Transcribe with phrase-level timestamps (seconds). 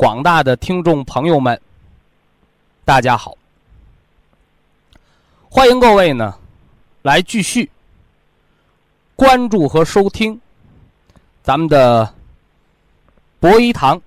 [0.00, 1.60] 广大的听众朋友们，
[2.86, 3.36] 大家好！
[5.50, 6.38] 欢迎各位呢，
[7.02, 7.70] 来继续
[9.14, 10.40] 关注和收听
[11.42, 12.14] 咱们的
[13.40, 14.00] 博医堂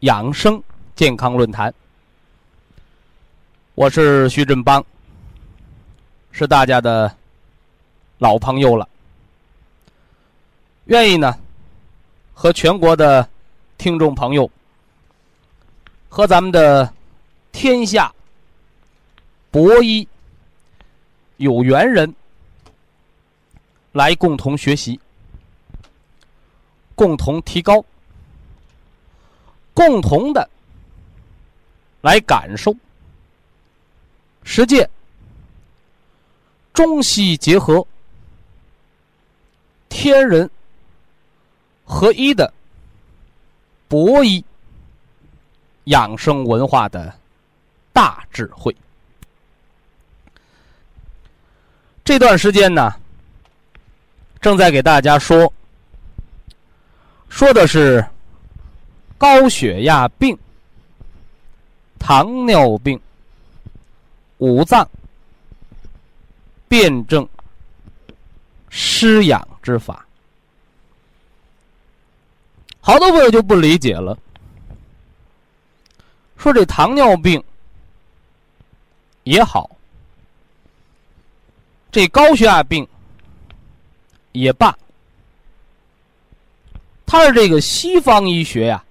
[0.00, 0.60] 养生
[0.96, 1.72] 健康论坛。
[3.76, 4.84] 我是徐振邦，
[6.32, 7.14] 是大家的
[8.18, 8.88] 老朋友了。
[10.86, 11.32] 愿意呢，
[12.34, 13.24] 和全国的。
[13.78, 14.50] 听众朋友，
[16.08, 16.92] 和咱们的
[17.52, 18.12] 天下
[19.52, 20.06] 博医
[21.36, 22.12] 有缘人
[23.92, 25.00] 来共同学习，
[26.96, 27.82] 共同提高，
[29.72, 30.50] 共同的
[32.00, 32.74] 来感受，
[34.42, 34.90] 实践
[36.74, 37.86] 中西结合、
[39.88, 40.50] 天人
[41.84, 42.52] 合一的。
[43.88, 44.44] 博医
[45.84, 47.12] 养生文化的
[47.92, 48.74] 大智慧。
[52.04, 52.94] 这段时间呢，
[54.40, 55.52] 正在给大家说，
[57.28, 58.04] 说的是
[59.18, 60.38] 高血压病、
[61.98, 62.98] 糖尿病、
[64.38, 64.88] 五脏
[66.66, 67.28] 辩证
[68.70, 70.07] 施养之法。
[72.88, 74.16] 好多朋友就不理解了，
[76.38, 77.44] 说这糖尿病
[79.24, 79.70] 也好，
[81.92, 82.88] 这高血压病
[84.32, 84.74] 也罢，
[87.04, 88.82] 它是这个西方医学呀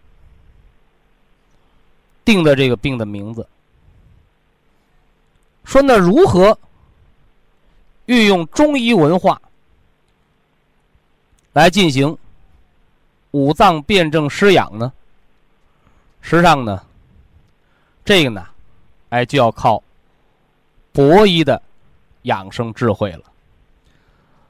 [2.23, 3.49] 定的这个病的名字。
[5.63, 6.55] 说那如何
[8.05, 9.41] 运用中医文化
[11.53, 12.15] 来进行？
[13.31, 14.91] 五脏辩证施养呢？
[16.21, 16.83] 实际上呢，
[18.03, 18.45] 这个呢，
[19.09, 19.81] 哎，就要靠
[20.91, 21.61] 博医的
[22.23, 23.23] 养生智慧了。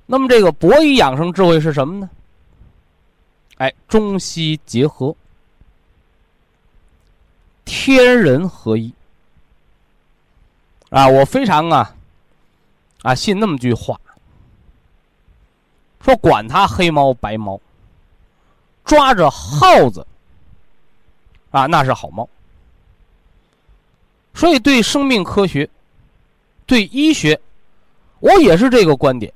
[0.06, 2.10] 那么，这个博医养生智慧是什么呢？
[3.58, 5.16] 哎，中西结合，
[7.66, 8.94] 天人合一。
[10.90, 11.96] 啊，我非常啊，
[13.02, 14.00] 啊，信那么句话，
[16.02, 17.60] 说管他黑猫白猫。
[18.88, 20.08] 抓着耗子，
[21.52, 22.28] 啊，那是好猫。
[24.34, 25.70] 所以，对生命科学、
[26.66, 27.40] 对医学，
[28.20, 29.32] 我也是这个观点。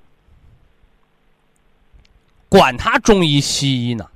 [2.47, 4.09] 管他中医西医呢，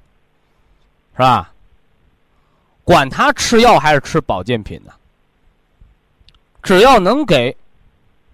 [1.14, 1.52] 是吧？
[2.84, 4.94] 管他吃药还是吃保健品呢？
[6.62, 7.56] 只要能给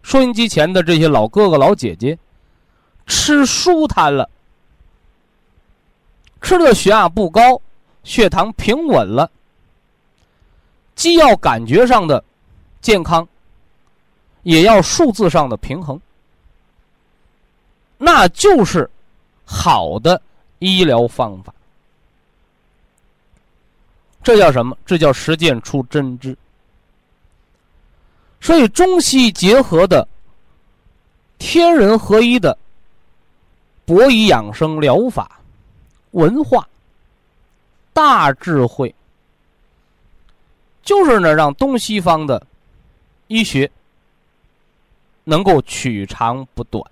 [0.03, 2.17] 收音机前的这些老哥哥、老姐姐
[3.07, 4.29] 吃舒坦了。
[6.41, 7.61] 吃的血压不高，
[8.03, 9.29] 血糖平稳了，
[10.95, 12.23] 既要感觉上的
[12.81, 13.27] 健康，
[14.43, 15.99] 也要数字上的平衡，
[17.97, 18.89] 那就是
[19.45, 20.21] 好的
[20.59, 21.53] 医疗方法。
[24.23, 24.77] 这叫什么？
[24.85, 26.37] 这叫实践出真知。
[28.39, 30.07] 所以中西结合的、
[31.37, 32.57] 天人合一的
[33.85, 35.39] 博医养生疗法。
[36.11, 36.67] 文化
[37.93, 38.93] 大智慧，
[40.83, 42.45] 就是呢，让东西方的
[43.27, 43.69] 医学
[45.23, 46.83] 能够取长补短，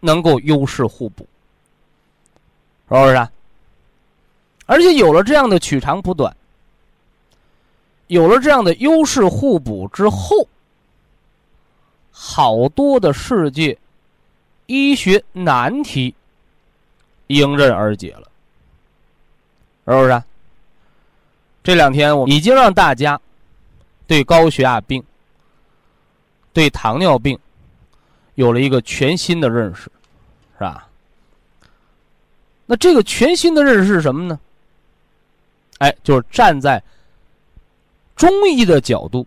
[0.00, 1.26] 能够优势互补，
[2.88, 3.28] 是不是？
[4.66, 6.36] 而且有了这样的取长补短，
[8.08, 10.48] 有了这样的优势互补之后，
[12.10, 13.78] 好多的世界
[14.66, 16.12] 医学难题。
[17.28, 18.28] 迎刃而解了，
[19.86, 20.22] 是不是？
[21.62, 23.20] 这两天我已经让大家
[24.06, 25.02] 对高血压病、
[26.52, 27.36] 对糖尿病
[28.36, 30.88] 有了一个全新的认识，是吧？
[32.66, 34.38] 那这个全新的认识是什么呢？
[35.78, 36.82] 哎，就是站在
[38.14, 39.26] 中医的角度，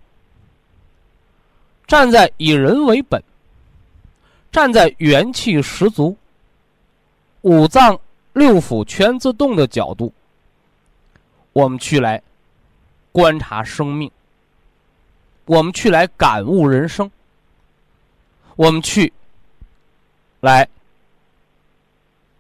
[1.88, 3.22] 站在以人为本，
[4.52, 6.18] 站在元气十足、
[7.42, 8.00] 五脏
[8.34, 10.14] 六腑全自动的角度，
[11.54, 12.22] 我们去来。
[13.12, 14.10] 观察生命，
[15.46, 17.10] 我们去来感悟人生，
[18.56, 19.12] 我们去
[20.42, 20.70] 来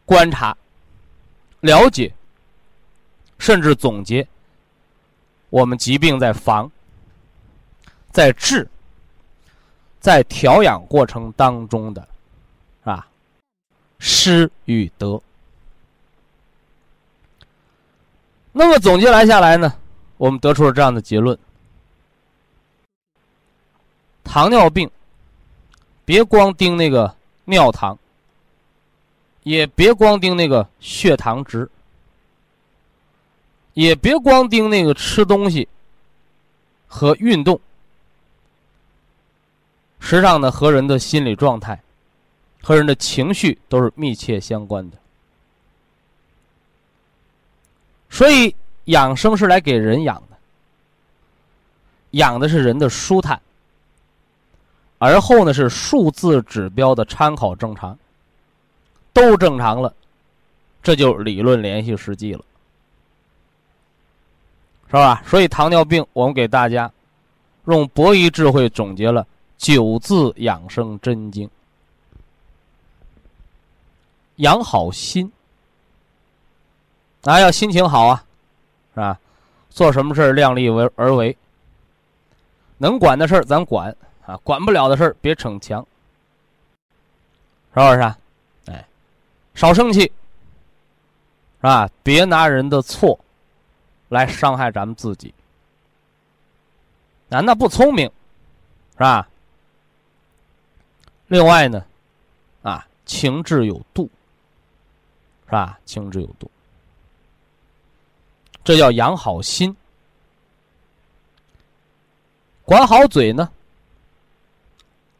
[0.05, 0.55] 观察、
[1.61, 2.13] 了解，
[3.39, 4.25] 甚至总结
[5.49, 6.71] 我们疾病在防、
[8.11, 8.69] 在治、
[9.99, 12.07] 在调养过程当中的，
[13.99, 15.21] 失与得。
[18.51, 19.73] 那么总结来下来呢？
[20.17, 21.37] 我们得出了这样的结论：
[24.23, 24.89] 糖尿病，
[26.03, 27.15] 别光盯那个
[27.45, 27.97] 尿糖，
[29.43, 31.69] 也别光盯那个血糖值，
[33.75, 35.65] 也别光盯那个吃东西
[36.85, 37.59] 和运动。
[40.01, 41.81] 实际上呢，和人的心理状态、
[42.61, 44.97] 和人的情绪都是密切相关的。
[48.09, 48.55] 所以。
[48.85, 50.37] 养生是来给人养的，
[52.11, 53.39] 养的是人的舒坦，
[54.97, 57.95] 而后呢是数字指标的参考正常，
[59.13, 59.93] 都正常了，
[60.81, 62.43] 这就理论联系实际了，
[64.87, 65.21] 是吧？
[65.27, 66.91] 所以糖尿病，我们给大家
[67.65, 71.47] 用博弈智慧总结了九字养生真经：
[74.39, 75.31] 养好心，
[77.23, 78.25] 啊，要心情好啊。
[78.93, 79.17] 是吧？
[79.69, 81.37] 做什么事儿量力为而为。
[82.79, 83.95] 能管的事儿咱管
[84.25, 85.85] 啊，管不了的事儿别逞强，
[87.73, 87.99] 是不是？
[87.99, 88.17] 啊？
[88.65, 88.85] 哎，
[89.53, 90.11] 少生气，是
[91.61, 91.89] 吧？
[92.03, 93.17] 别拿人的错
[94.09, 95.33] 来伤害咱们自己。
[97.29, 98.09] 啊，那不聪明，
[98.93, 99.29] 是吧？
[101.27, 101.85] 另外呢，
[102.63, 104.09] 啊，情志有度，
[105.49, 105.79] 是吧？
[105.83, 106.49] 情志有度。
[108.63, 109.75] 这叫养好心，
[112.63, 113.49] 管好嘴呢。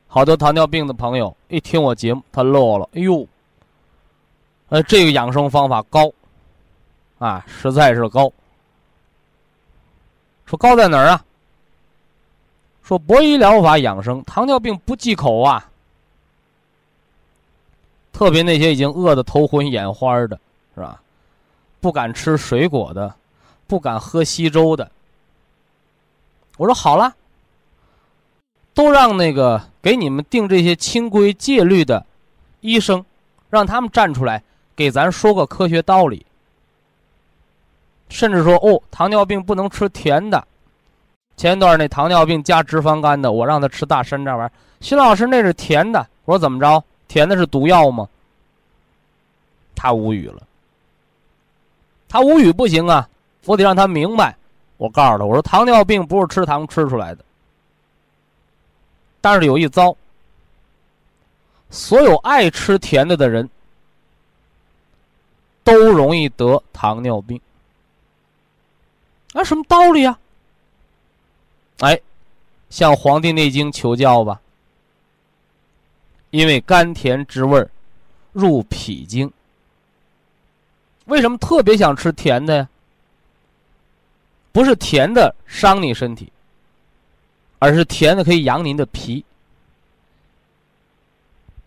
[0.08, 2.88] 好多糖尿病的朋友一听我节目，他乐了。
[2.94, 3.28] 哎呦，
[4.68, 6.12] 呃，这个养生方法高，
[7.18, 8.32] 啊，实在是高。
[10.46, 11.26] 说高在哪儿啊？
[12.84, 15.72] 说博医疗法养生，糖尿病不忌口啊。
[18.20, 20.38] 特别那些已经饿得头昏眼花的，
[20.76, 21.02] 是吧？
[21.80, 23.16] 不敢吃水果的。
[23.66, 24.92] 不敢喝稀粥的，
[26.58, 27.14] 我说好了，
[28.74, 32.04] 都让那个给你们定这些清规戒律的
[32.62, 33.06] 医生，
[33.50, 34.44] 让他们站出来
[34.76, 36.26] 给咱说个科学道理。
[38.10, 40.46] 甚至说哦，糖尿病不能吃甜的。
[41.38, 44.52] 前一段那糖尿病加脂肪肝的，我让他吃大山楂丸。
[44.82, 46.84] 徐老师那是甜的，我说怎么着？
[47.10, 48.08] 甜的是毒药吗？
[49.76, 50.42] 他无语了。
[52.08, 53.10] 他无语不行啊。
[53.46, 54.36] 我得让他明白，
[54.78, 57.24] 我告诉他，我说糖尿病不是吃糖吃出来的，
[59.22, 59.96] 但是有一遭，
[61.72, 63.50] 所有爱吃甜的的人，
[65.64, 67.40] 都容易得糖尿病。
[69.34, 70.20] 啊，什么道理啊？
[71.80, 72.00] 哎，
[72.70, 74.40] 向《黄帝内经》求教吧，
[76.32, 77.66] 因为甘甜之味
[78.32, 79.32] 入脾经。
[81.06, 82.70] 为什么特别想吃甜的呀？
[84.52, 86.32] 不是甜的伤你身体，
[87.60, 89.24] 而是甜的可以养您的脾。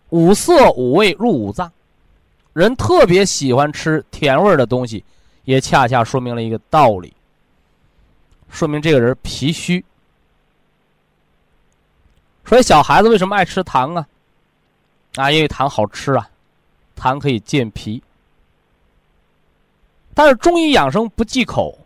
[0.09, 1.71] 五色五味入五脏，
[2.53, 5.03] 人特别喜欢吃甜味的东西，
[5.43, 7.11] 也恰恰说明了一个道理，
[8.49, 9.83] 说明这个人脾虚。
[12.45, 14.07] 所以小孩子为什么爱吃糖啊？
[15.15, 16.29] 啊，因为糖好吃啊，
[16.95, 18.01] 糖可以健脾。
[20.13, 21.77] 但是中医养生不忌口。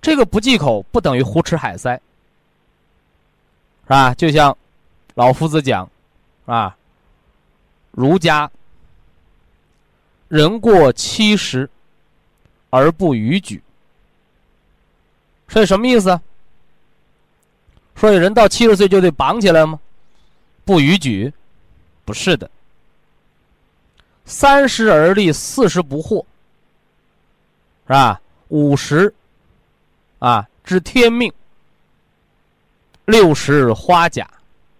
[0.00, 1.94] 这个不忌口不等于胡吃海塞，
[3.84, 4.12] 是吧？
[4.14, 4.58] 就像
[5.14, 5.88] 老夫子讲，
[6.44, 6.76] 啊，
[7.92, 8.50] 儒家
[10.26, 11.70] 人过七十
[12.70, 13.62] 而不逾矩，
[15.46, 16.20] 所以什么意思？
[17.94, 19.78] 所以人到七十岁就得绑起来吗？
[20.64, 21.32] 不逾矩？
[22.04, 22.50] 不是的。
[24.24, 26.24] 三十而立，四十不惑，
[27.86, 28.20] 是吧？
[28.48, 29.12] 五十。
[30.18, 31.32] 啊，知天命。
[33.04, 34.30] 六十花甲，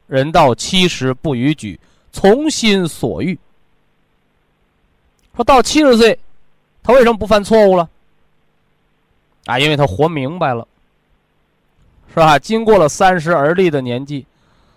[0.06, 1.78] 人到七十不逾矩，
[2.12, 3.36] 从心所欲。
[5.34, 6.16] 说到七十岁，
[6.84, 7.88] 他为什么不犯错误了？
[9.46, 10.66] 啊，因为他活明白了，
[12.10, 12.38] 是吧？
[12.38, 14.24] 经过了三十而立的年纪，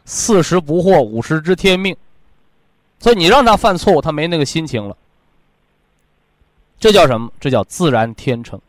[0.05, 1.95] 四十不惑，五十知天命，
[2.99, 4.95] 所以你让他犯错误，他没那个心情了。
[6.79, 7.31] 这叫什么？
[7.39, 8.59] 这叫自然天成。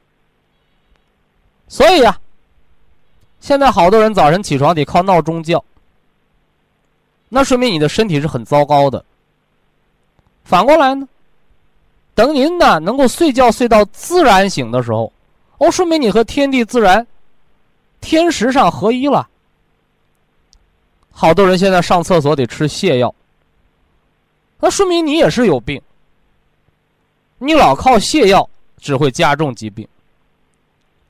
[1.69, 2.19] 所以呀，
[3.41, 5.63] 现在好多人早晨起床得靠闹钟叫，
[7.29, 9.05] 那说明你的身体是很糟糕的。
[10.45, 11.09] 反过来呢，
[12.15, 15.13] 等您呢能够睡觉睡到自然醒的时候，
[15.59, 17.05] 哦，说明你和天地自然、
[18.01, 19.29] 天时上合一了。
[21.11, 23.13] 好多人现在上厕所得吃泻药，
[24.59, 25.81] 那说明你也是有病。
[27.39, 28.49] 你老靠泻药，
[28.79, 29.87] 只会加重疾病。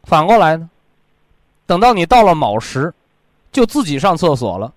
[0.05, 0.69] 反过来呢，
[1.67, 2.93] 等到你到了卯时，
[3.53, 4.73] 就自己上厕所了，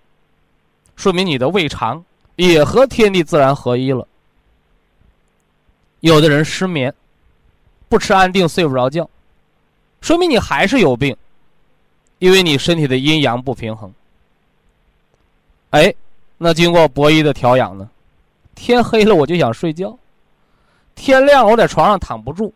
[0.96, 2.04] 说明你的胃肠
[2.36, 4.08] 也和天地自然合一了。
[6.02, 6.94] 有的人失眠，
[7.90, 9.10] 不吃安定睡不着觉，
[10.02, 11.16] 说明你还是有病，
[12.20, 13.92] 因为你身体的阴阳不平衡。
[15.72, 15.94] 哎，
[16.38, 17.90] 那经过博医的调养呢，
[18.60, 19.98] 天黑了我就想睡觉。
[20.94, 22.52] 天亮了，我在床上躺不住，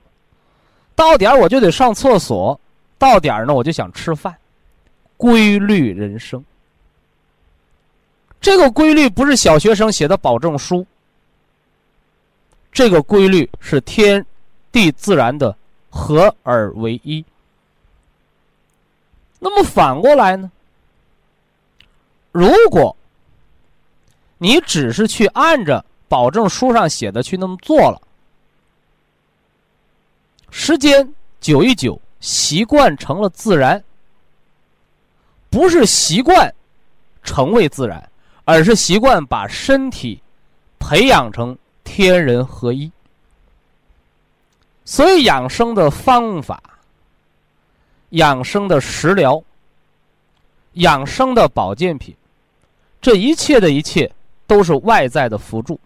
[0.96, 2.60] 到点我就得上厕所，
[2.98, 4.36] 到点呢我就想吃饭，
[5.16, 6.44] 规律人生。
[8.42, 10.86] 这个规律不是小学生写的保证书，
[12.70, 14.24] 这个规律是天
[14.74, 15.56] 地自然的
[15.90, 17.24] 合而为一。
[19.40, 20.52] 那么反过来呢？
[22.34, 22.94] 如果
[24.38, 28.00] 你只是去按着保证书上写的去那么做了。
[30.52, 33.84] 时间久一久，习惯成了自然。
[35.50, 36.54] 不是习惯
[37.24, 38.08] 成为自然，
[38.46, 40.22] 而是习惯把身体
[40.78, 42.92] 培养成天人合一。
[44.86, 46.62] 所以，养生的方法、
[48.10, 49.44] 养生的食疗、
[50.74, 52.16] 养生的保健品，
[53.02, 54.12] 这一切的一切
[54.46, 55.80] 都是外在的辅助，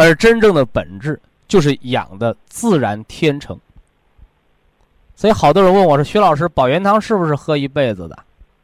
[0.00, 1.20] 而真正的本质。
[1.48, 3.58] 就是养的自然天成，
[5.16, 8.18] 所以好多人问我说：“徐老师，保元汤是不是喝一辈子的？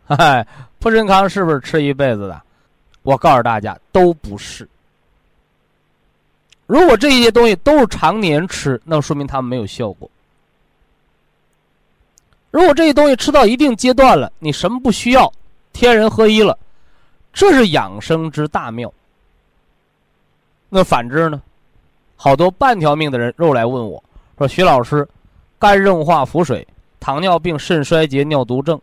[0.07, 0.47] 嗨，
[0.81, 2.43] 普参康是不是吃一辈子的？”
[3.01, 4.69] 我告诉大家，都不是。
[6.67, 10.07] 如果这些东西都是常年吃，那说明它没有效果。
[12.51, 15.33] 如果这些东西吃到一定阶段了，你什么不需要，
[15.73, 16.59] 天人合一了，
[17.33, 18.93] 这是养生之大妙。
[20.77, 21.41] 那反之呢？
[22.17, 24.03] 好多半条命的人又来问我，
[24.37, 25.09] 说：“徐老师，
[25.57, 26.67] 肝硬化腹水、
[26.99, 28.81] 糖尿病、肾衰竭、尿毒症，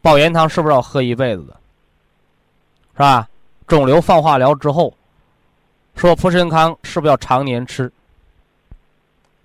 [0.00, 1.52] 保元汤是不是要喝一辈子的？
[2.94, 3.28] 是吧？
[3.66, 4.94] 肿瘤放化疗之后，
[5.94, 7.92] 说普参康是不是要常年吃？”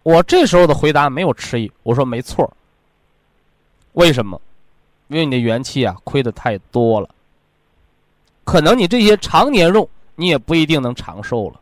[0.03, 2.49] 我这时候的回答没有迟疑，我说：“没错。
[3.91, 4.39] 为什么？
[5.09, 7.09] 因为你的元气啊亏的太多了，
[8.45, 9.85] 可能你这些常年用，
[10.19, 11.59] 你也不一定能长寿了。”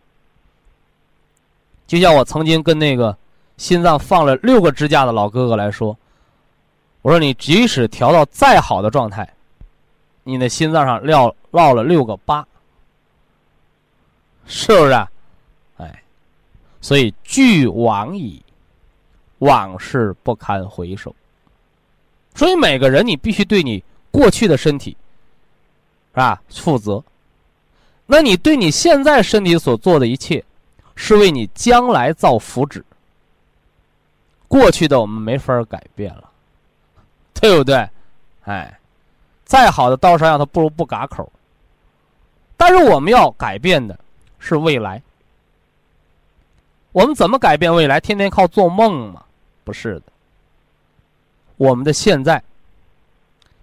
[1.88, 3.16] 就像我曾经跟那个
[3.56, 5.98] 心脏放了六个支架的老哥哥来说，
[7.02, 9.32] 我说你即使调到再好的状态，
[10.24, 12.46] 你的心脏上撂落了六个疤，
[14.46, 14.92] 是不是？
[14.92, 15.10] 啊
[15.78, 16.04] 哎，
[16.82, 18.42] 所以俱往矣，
[19.40, 21.16] 往事不堪回首。
[22.36, 24.92] 所以每个人你必须对你过去的身体，
[26.12, 26.42] 是吧？
[26.50, 27.02] 负责。
[28.08, 30.44] 那你对你现在身体所做的一切。
[31.00, 32.82] 是为你将来造福祉。
[34.48, 36.28] 过去的我们没法改变了，
[37.36, 37.88] 对不对？
[38.46, 38.80] 哎，
[39.46, 41.32] 再好的刀山药，它不如不嘎口。
[42.58, 43.96] 但是我们要改变的
[44.40, 45.00] 是未来。
[46.94, 48.00] 我们怎么改变未来？
[48.00, 49.24] 天天靠做梦吗？
[49.64, 50.04] 不是的。
[51.58, 52.42] 我们的现在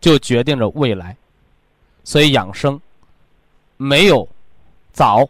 [0.01, 1.17] 就决定着未来，
[2.05, 2.81] 所以养生
[3.77, 4.29] 没有
[4.95, 5.29] 早。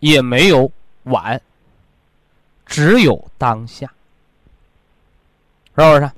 [0.00, 0.70] 也没有
[1.02, 1.40] 晚，
[2.64, 3.84] 只有当下，
[5.74, 6.08] 是不是？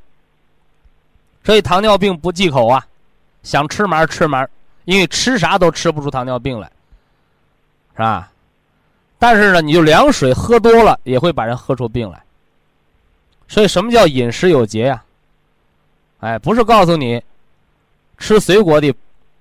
[1.43, 2.87] 所以糖尿病不忌口啊，
[3.43, 4.47] 想吃嘛吃嘛，
[4.85, 6.71] 因为吃啥都吃不出糖尿病来，
[7.93, 8.31] 是吧？
[9.19, 12.23] 但是呢，你就凉水喝多了，也会把人喝出病来。
[13.49, 15.03] 所以什么叫饮食有节呀？
[16.19, 17.23] 哎，不是告诉你
[18.19, 18.95] 吃水果得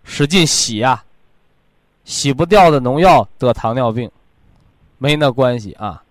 [0.06, 1.04] 使劲洗呀，
[2.06, 4.10] 洗不掉的农药得糖尿病。
[4.98, 6.04] 没那关系啊，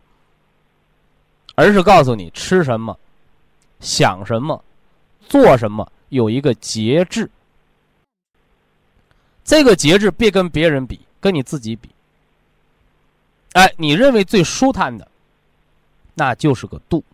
[1.54, 2.98] 而是告诉你吃什么，
[3.80, 4.64] 想什么、
[5.20, 7.30] 做什么有一个节制。
[9.44, 11.90] 这个节制别跟别人比，跟你自己比。
[13.52, 15.06] 哎，你认为最舒坦的，
[16.14, 17.04] 那就是个度，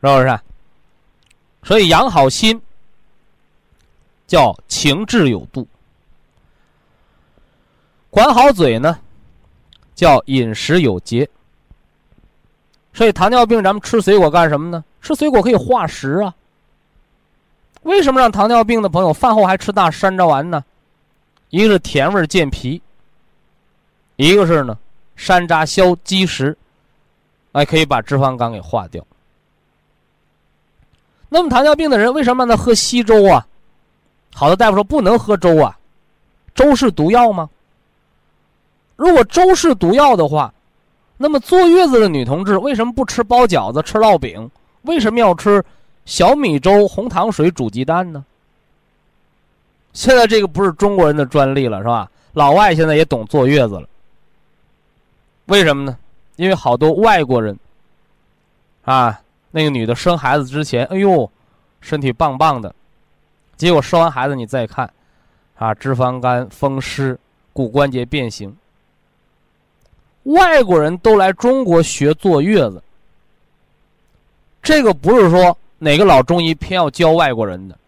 [0.00, 0.40] 是不是？
[1.62, 2.60] 所以养好心
[4.26, 5.66] 叫情志有度，
[8.10, 8.98] 管好嘴呢，
[9.94, 11.28] 叫饮食有节。
[12.92, 14.84] 所以糖尿病咱们吃水果干什么呢？
[15.00, 16.34] 吃水果可以化食啊。
[17.82, 20.62] 为什么让糖尿病的朋友饭后还吃大山楂丸呢？
[21.50, 22.82] 一个是甜味健脾，
[24.16, 24.76] 一个是呢
[25.16, 26.56] 山楂消积食，
[27.52, 29.02] 哎，可以把脂肪肝给化掉。
[31.28, 33.46] 那么糖尿病的人为什么让他喝稀粥啊？
[34.34, 35.78] 好的大夫说不能喝粥啊，
[36.54, 37.48] 粥是毒药吗？
[39.00, 40.52] 如果粥是毒药的话，
[41.16, 44.50] 那么坐月子的女同志为什么不吃包饺子、吃烙饼？
[44.82, 45.64] 为什么要吃
[46.04, 48.22] 小米粥、红糖水煮鸡蛋呢？
[49.94, 52.10] 现在这个不是中国人的专利了，是吧？
[52.34, 53.88] 老外现在也懂坐月子了。
[55.46, 55.96] 为什么呢？
[56.36, 57.58] 因为好多外国人
[58.84, 59.18] 啊。
[59.50, 61.28] 那个女的生孩子之前，哎呦，
[61.80, 62.72] 身体棒棒的，
[63.56, 64.92] 结果生完孩子你再看，
[65.56, 67.18] 啊，脂肪肝、风湿、
[67.54, 68.54] 骨关节变形。
[70.24, 72.82] 外国人都来中国学坐月子，
[74.62, 77.78] 这个不是说哪个老中医偏要教外国人的，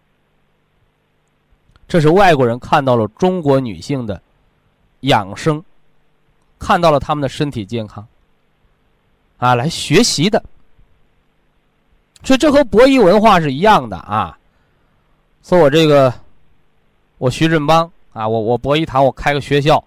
[1.87, 4.19] 这是外国人看到了中国女性的
[5.01, 5.63] 养生，
[6.57, 8.05] 看到了他们的身体健康，
[9.37, 10.43] 啊，来学习的。
[12.23, 14.37] 所以这和博弈文化是一样的啊！
[15.43, 16.13] 说我这个，
[17.17, 19.83] 我徐振邦啊，我我博弈堂我开个学校，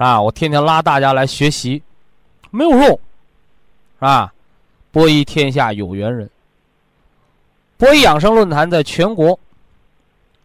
[0.00, 0.22] 是吧？
[0.22, 1.82] 我天天拉大家来学习，
[2.50, 2.98] 没有用，是
[3.98, 4.32] 吧？
[4.90, 6.28] 博弈天下有缘人。
[7.76, 9.38] 博弈养生论坛在全国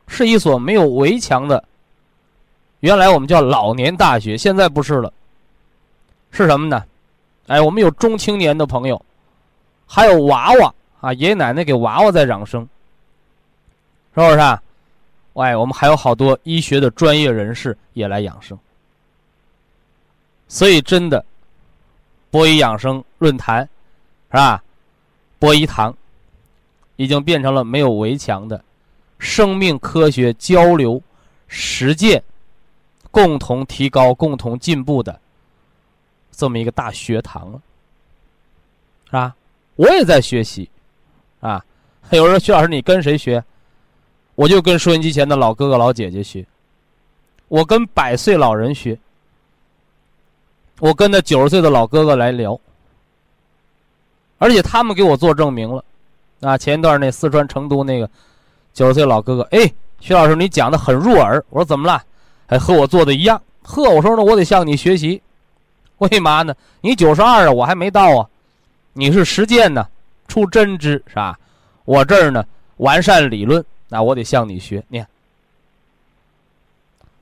[0.10, 1.64] 是一所没有围墙的，
[2.82, 5.14] 原来我们叫老年大学，现在不是了，
[6.32, 6.84] 是什么呢？
[7.48, 9.02] 哎，我们有中青年的朋友，
[9.88, 10.76] 还有娃娃。
[11.00, 12.68] 啊，爷爷奶奶给娃娃在养生，
[14.16, 14.38] 是不是？
[14.38, 14.62] 啊？
[15.36, 18.58] 哎，我们还有好多医学的专业人士也来养生，
[20.48, 21.26] 所以真的，
[22.30, 23.68] 博医养生论坛，
[24.32, 24.64] 是吧？
[25.40, 25.96] 博医堂
[26.96, 28.64] 已经变成了没有围墙的
[29.20, 31.02] 生命科学交流、
[31.48, 32.24] 实践、
[33.12, 35.20] 共同提高、共同进步的
[36.32, 37.62] 这么一个大学堂了，
[39.06, 39.36] 是吧？
[39.76, 40.70] 我也在学习。
[41.42, 41.64] 啊，
[42.12, 43.44] 有人说徐老师，你跟谁学？
[44.36, 46.46] 我就跟收音机前的老哥哥老姐姐学，
[47.48, 48.98] 我跟百岁老人学，
[50.80, 52.60] 我跟那九十岁的老哥哥来聊，
[54.38, 55.84] 而且他们给我做证明了。
[56.42, 58.10] 啊，前一段那四川成都那个
[58.74, 61.44] 九十岁老哥哥，哎，徐老师你讲的很入耳。
[61.50, 62.04] 我说怎么了？
[62.46, 63.42] 还和我做的一样。
[63.64, 65.22] 呵，我说那我得向你学习。
[66.00, 66.54] 为嘛呢？
[66.82, 68.28] 你九十二啊，我还没到啊。
[68.94, 69.88] 你是实践呢。
[70.28, 71.40] 出真知是吧？
[71.86, 72.44] 我这儿呢
[72.78, 74.84] 完善理论，那我得向你学。
[74.90, 75.08] 你看，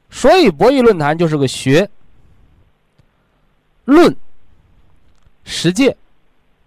[0.10, 1.88] 所以博弈论坛就是个学、
[3.86, 4.16] 论、
[5.44, 5.96] 实践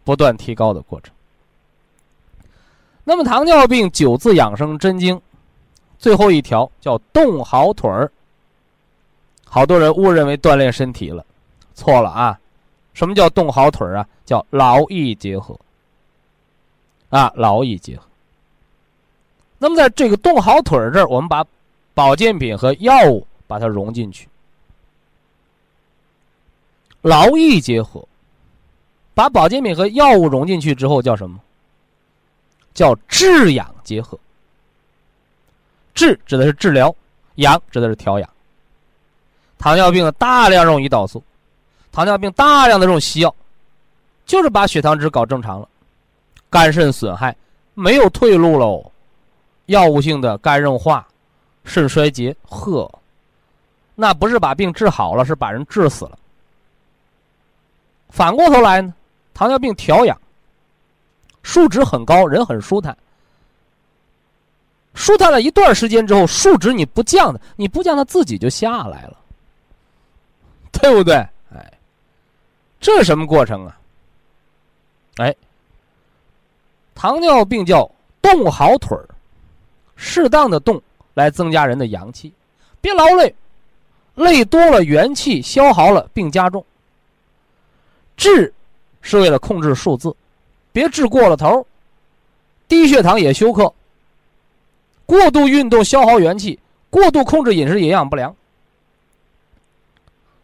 [0.05, 1.13] 不断提高的过程。
[3.05, 5.21] 那么糖尿病九字养生真经
[5.99, 8.11] 最后一条叫动好腿儿。
[9.45, 11.25] 好多人误认为锻炼身体了，
[11.75, 12.39] 错了啊！
[12.93, 14.09] 什么叫动好腿儿啊？
[14.25, 15.57] 叫劳逸结合。
[17.11, 18.03] 啊，劳逸结合。
[19.59, 21.47] 那么，在这个动好腿儿这儿，我们把
[21.95, 24.29] 保健品和药物把它融进去，
[27.07, 28.05] 劳逸结合，
[29.15, 31.39] 把保健品和药物融进去之后，叫什么？
[32.75, 34.19] 叫治养结合。
[35.95, 36.93] 治指的是治疗，
[37.37, 38.29] 养指的是调养。
[39.57, 41.23] 糖尿病的大量用胰岛素，
[41.93, 43.33] 糖尿病大量的用西药，
[44.25, 45.69] 就是把血糖值搞正常了。
[46.51, 47.37] 肝肾损害
[47.75, 48.91] 没有退路喽，
[49.67, 51.07] 药物性的肝硬化、
[51.63, 52.93] 肾衰竭，呵，
[53.95, 56.19] 那不是把病治好了，是把人治死了。
[58.11, 58.93] 反过头来呢，
[59.35, 60.19] 糖尿病调养，
[61.43, 62.97] 数值很高，人很舒坦，
[64.95, 69.17] 舒坦了一段时间之后，数值你不降的，你不降，它自己就下来了，
[70.73, 71.15] 对不对？
[71.55, 71.73] 哎，
[72.81, 73.79] 这什么过程啊？
[75.17, 75.35] 哎。
[76.99, 77.87] 糖尿病叫
[78.23, 79.07] 动好腿儿，
[79.97, 80.81] 适当的动
[81.13, 82.33] 来增加人的阳气，
[82.81, 83.35] 别劳累，
[84.15, 86.65] 累多了元气消耗了，病加重。
[88.17, 88.53] 治
[89.03, 90.15] 是为了控制数字，
[90.73, 91.67] 别治过了头
[92.69, 93.73] 低血糖也休克，
[95.05, 96.59] 过度运动消耗元气，
[96.91, 98.35] 过度控制饮食营养不良。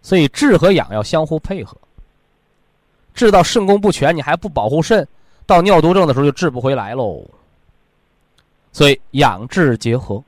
[0.02, 1.76] 所以治和养要相互配合。
[3.14, 5.06] 治到肾功不全，你还不保护肾，
[5.46, 7.24] 到尿毒症的时候就治不回来喽。
[8.72, 10.22] 所以养治结合，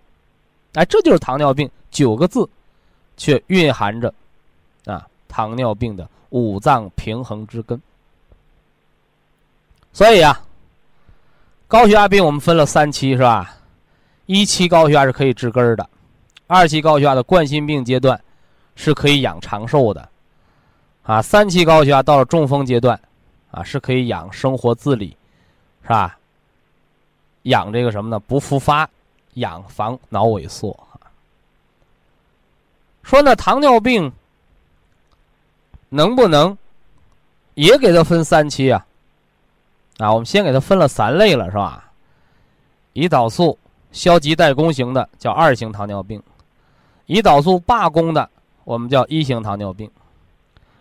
[0.75, 2.47] 哎，这就是糖尿病九个字，
[3.17, 4.13] 却蕴含着
[5.35, 7.81] 糖尿病的五脏平衡之根。
[9.93, 10.41] 所以啊，
[11.67, 13.57] 高血压病我们分了三期是吧？
[14.27, 15.89] 一期高血压是可以治根的，
[16.47, 18.21] 二期高血压的冠心病阶段。
[18.77, 20.09] 是可以养长寿的，
[21.05, 23.01] 啊，三期高血压到了中风阶段，
[23.53, 25.17] 啊，是可以养生活自理，
[25.85, 26.19] 是吧？
[27.43, 28.19] 养这个什么呢？
[28.19, 28.91] 不复发，
[29.35, 30.77] 养防脑萎缩。
[33.05, 34.13] 说那糖尿病
[35.89, 36.57] 能不能
[37.55, 38.87] 也给它分三期啊？
[39.99, 41.93] 啊，我们先给它分了三类了，是吧？
[42.95, 43.59] 胰岛素
[43.93, 46.23] 消极怠工型的叫二型糖尿病，
[47.07, 48.29] 胰岛素罢工的。
[48.65, 49.91] 我们叫一型糖尿病，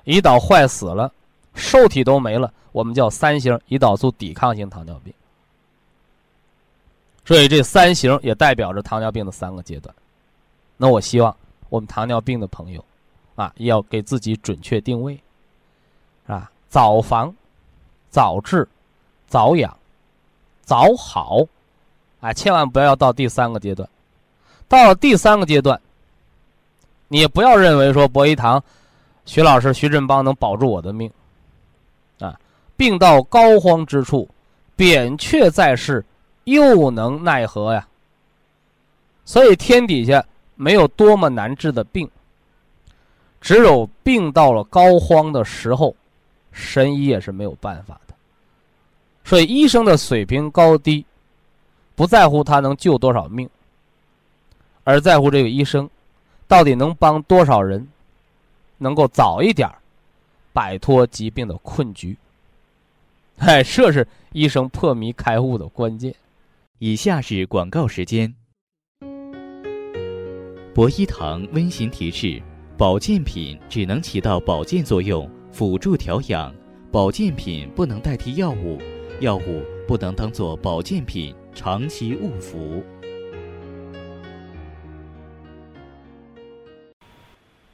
[0.06, 1.12] 胰岛坏死了，
[1.54, 5.14] 受体都没了，我们叫三型胰岛素抵抗型糖尿病。
[7.26, 9.94] 所以这三型也代表着糖尿病的三个阶段。
[10.78, 11.36] 那我希望
[11.68, 12.84] 我们糖尿病的朋友，
[13.36, 15.20] 啊，要给自己准确定位，
[16.28, 17.34] 啊，早防、
[18.10, 18.68] 早治、
[19.28, 19.78] 早养、
[20.64, 21.42] 早好，
[22.22, 23.88] 哎，千万不要到第三个阶段。
[24.68, 25.80] 到了第三个阶段。
[27.10, 28.64] 你不要认为说博一堂、
[29.24, 31.12] 徐老师、徐振邦能保住我的命，
[32.18, 32.40] 啊，
[32.76, 34.28] 病到膏肓之处，
[34.76, 36.04] 扁鹊在世，
[36.46, 37.88] 又能奈何呀？
[39.26, 42.10] 所以天底下没有多么难治的病，
[43.44, 45.94] 只有病到了膏肓的时候，
[46.54, 48.16] 神医也是没有办法的。
[49.26, 51.06] 所以医生的水平高低，
[51.94, 53.50] 不在乎他能救多少命，
[54.86, 55.90] 而在乎这个医生。
[56.48, 57.88] 到底能帮多少人，
[58.78, 59.68] 能够早一点
[60.52, 62.16] 摆脱疾病的困局？
[63.40, 66.14] 哎，这是医生破迷开悟的关键。
[66.80, 68.34] 以下是广告时间。
[70.76, 72.42] 博一堂温馨提示：
[72.76, 76.52] 保健品只能起到保健作用，辅助调养；
[76.92, 78.82] 保健品不能代替药物，
[79.20, 82.84] 药物不能当做保健品长期误服。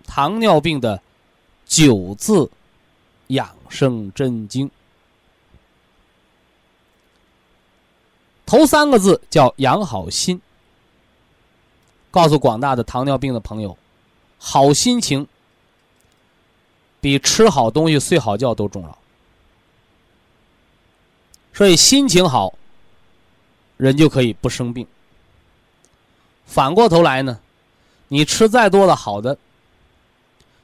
[0.06, 1.02] 糖尿病的
[1.66, 2.50] 九字
[3.28, 4.70] 养生真经，
[8.46, 10.42] 头三个字叫养好心。
[12.12, 13.78] 告诉广大的糖尿病的朋友，
[14.40, 15.28] 好心情
[17.00, 18.98] 比吃好东西、睡好觉都重要。
[21.54, 22.54] 所以心情好，
[23.78, 24.88] 人就可以不生病。
[26.46, 27.40] 反过头来呢，
[28.08, 29.38] 你吃再多的好的。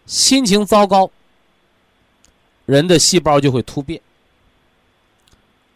[0.06, 1.10] 心情糟糕，
[2.66, 4.00] 人的细胞就会突变，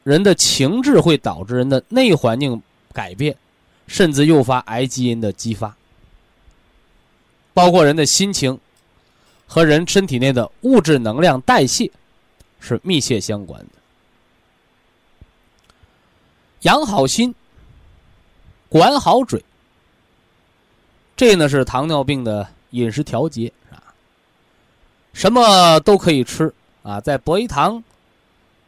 [0.03, 2.61] 人的情志会导致人的内环境
[2.93, 3.35] 改变，
[3.87, 5.75] 甚至诱发癌基因的激发。
[7.53, 8.57] 包括人的心情
[9.47, 11.91] 和人身体内的物质能量代谢
[12.59, 13.71] 是密切相关的。
[16.61, 17.33] 养好心，
[18.67, 19.43] 管好嘴，
[21.15, 23.79] 这呢是糖尿病的饮食调节啊。
[25.13, 27.83] 什么都可以吃啊，在博一堂，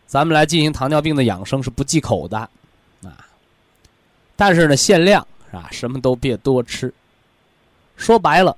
[0.08, 2.38] 咱们来进行糖尿病的养生是不忌口的，
[3.04, 3.28] 啊，
[4.36, 5.68] 但是呢限量是吧？
[5.72, 6.94] 什么都别多吃。
[7.98, 8.58] 说白了，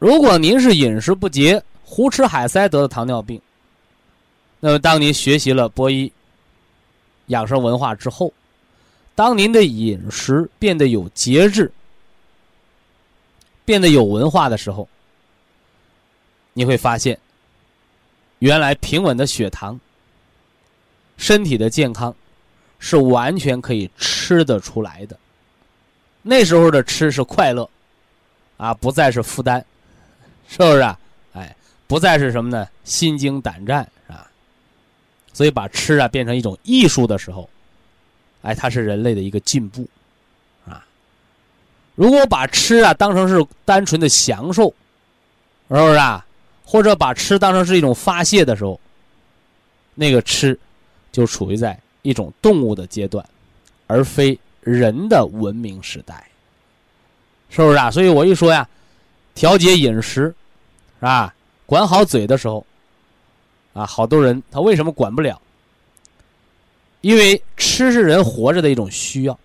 [0.00, 3.38] 如果您是饮食不节、胡吃海塞得的糖尿病，
[4.58, 6.10] 那么当您学习了博一
[7.26, 8.32] 养生文化之后，
[9.14, 11.70] 当您的饮食变得有节制、
[13.66, 14.88] 变得有文化的时候。
[16.54, 17.16] 你会发现，
[18.38, 19.78] 原来平稳的血糖、
[21.18, 22.14] 身体的健康，
[22.78, 25.16] 是完全可以吃得出来的。
[26.22, 27.68] 那时候的吃是快乐，
[28.56, 29.64] 啊，不再是负担，
[30.50, 30.98] 是不是啊？
[31.32, 31.54] 哎，
[31.86, 32.66] 不再是什么呢？
[32.82, 34.26] 心惊胆战，啊？
[35.32, 37.48] 所以把吃啊变成一种艺术的时候，
[38.42, 39.88] 哎，它是人类的一个进步，
[40.66, 40.84] 啊。
[41.94, 44.74] 如果把吃啊当成是单纯的享受，
[45.68, 46.26] 是不是啊？
[46.64, 48.78] 或者把吃当成是一种发泄的时候，
[49.94, 50.58] 那个吃
[51.12, 53.24] 就处于在一种动物的阶段，
[53.86, 56.26] 而非人的文明时代，
[57.50, 57.88] 是不是啊？
[57.88, 58.68] 所以我一说呀，
[59.34, 60.34] 调节饮食，
[61.00, 61.34] 是吧？
[61.66, 62.64] 管好嘴的时候，
[63.72, 65.40] 啊，好多人他为什么管不了？
[67.00, 69.38] 因为吃是人活着的一种需要。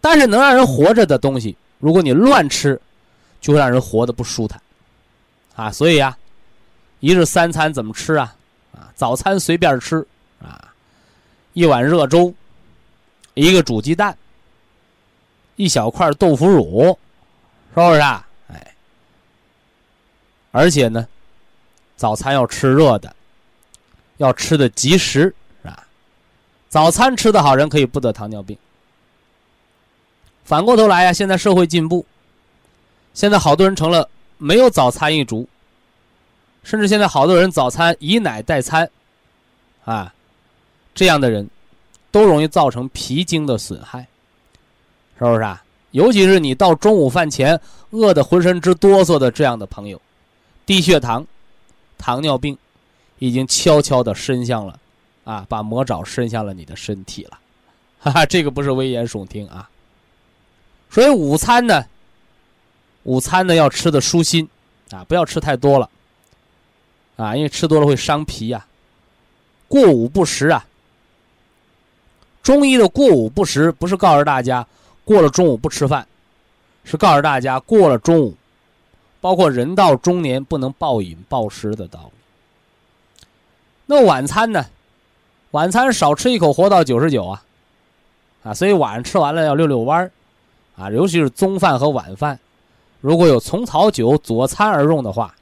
[0.00, 2.80] 但是能让人活着的东西，如果你乱吃，
[3.40, 4.60] 就会让人活得不舒坦，
[5.56, 6.16] 啊，所以啊，
[7.00, 8.36] 一日三餐怎么吃啊？
[8.72, 10.06] 啊，早餐随便吃
[10.40, 10.72] 啊，
[11.54, 12.32] 一碗热粥，
[13.34, 14.16] 一个煮鸡蛋，
[15.56, 16.98] 一小块豆腐乳，
[17.74, 18.27] 是不是啊？
[20.50, 21.06] 而且呢，
[21.96, 23.14] 早餐要吃热的，
[24.16, 25.86] 要吃的及时啊，
[26.68, 28.56] 早餐吃的好人可以不得糖尿病。
[30.44, 32.06] 反过头来呀，现在社会进步，
[33.12, 34.08] 现在好多人成了
[34.38, 35.46] 没有早餐一族，
[36.62, 38.90] 甚至现在好多人早餐以奶代餐，
[39.84, 40.14] 啊，
[40.94, 41.50] 这样的人，
[42.10, 44.08] 都容易造成脾经的损害，
[45.18, 45.62] 是不是啊？
[45.90, 50.00] 尤其是你到中午饭前饿得浑身直哆嗦的这样的朋友，
[50.68, 51.26] 低血糖、
[51.96, 52.58] 糖尿病
[53.20, 54.78] 已经悄悄的伸向了，
[55.24, 57.38] 啊，把魔爪伸向了你的身体了，
[57.98, 59.70] 哈哈，这个不是危言耸听啊。
[60.90, 61.86] 所以午餐呢，
[63.04, 64.46] 午餐呢要吃的舒心，
[64.90, 65.88] 啊，不要吃太多了，
[67.16, 68.66] 啊，因为吃多了会伤脾呀。
[69.68, 70.66] 过午不食啊，
[72.42, 74.66] 中医的过午不食不是告诉大家
[75.06, 76.06] 过了中午不吃饭，
[76.84, 78.36] 是告诉大家过了中午，
[79.20, 83.24] 包括人到中年不能暴饮暴食的道理。
[83.86, 84.66] 那晚餐呢，
[85.52, 87.42] 晚餐少吃一口活到九十九啊，
[88.42, 90.10] 啊，所以晚上吃完了要遛遛弯儿。
[90.76, 92.38] 啊，尤其是中饭和晚饭，
[93.00, 95.34] 如果有虫草酒佐餐而用的话，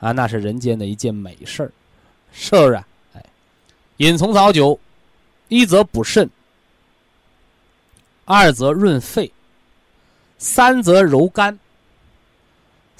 [0.00, 1.72] 啊，那是人间的一件美事儿，
[2.30, 2.74] 是不是？
[3.14, 3.24] 哎，
[3.96, 4.78] 饮虫草酒，
[5.48, 6.28] 一则补肾，
[8.26, 9.32] 二则润肺，
[10.36, 11.58] 三则柔肝，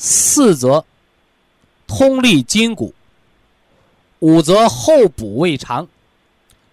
[0.05, 0.85] 四则
[1.87, 2.93] 通利筋骨，
[4.19, 5.87] 五则厚补胃肠，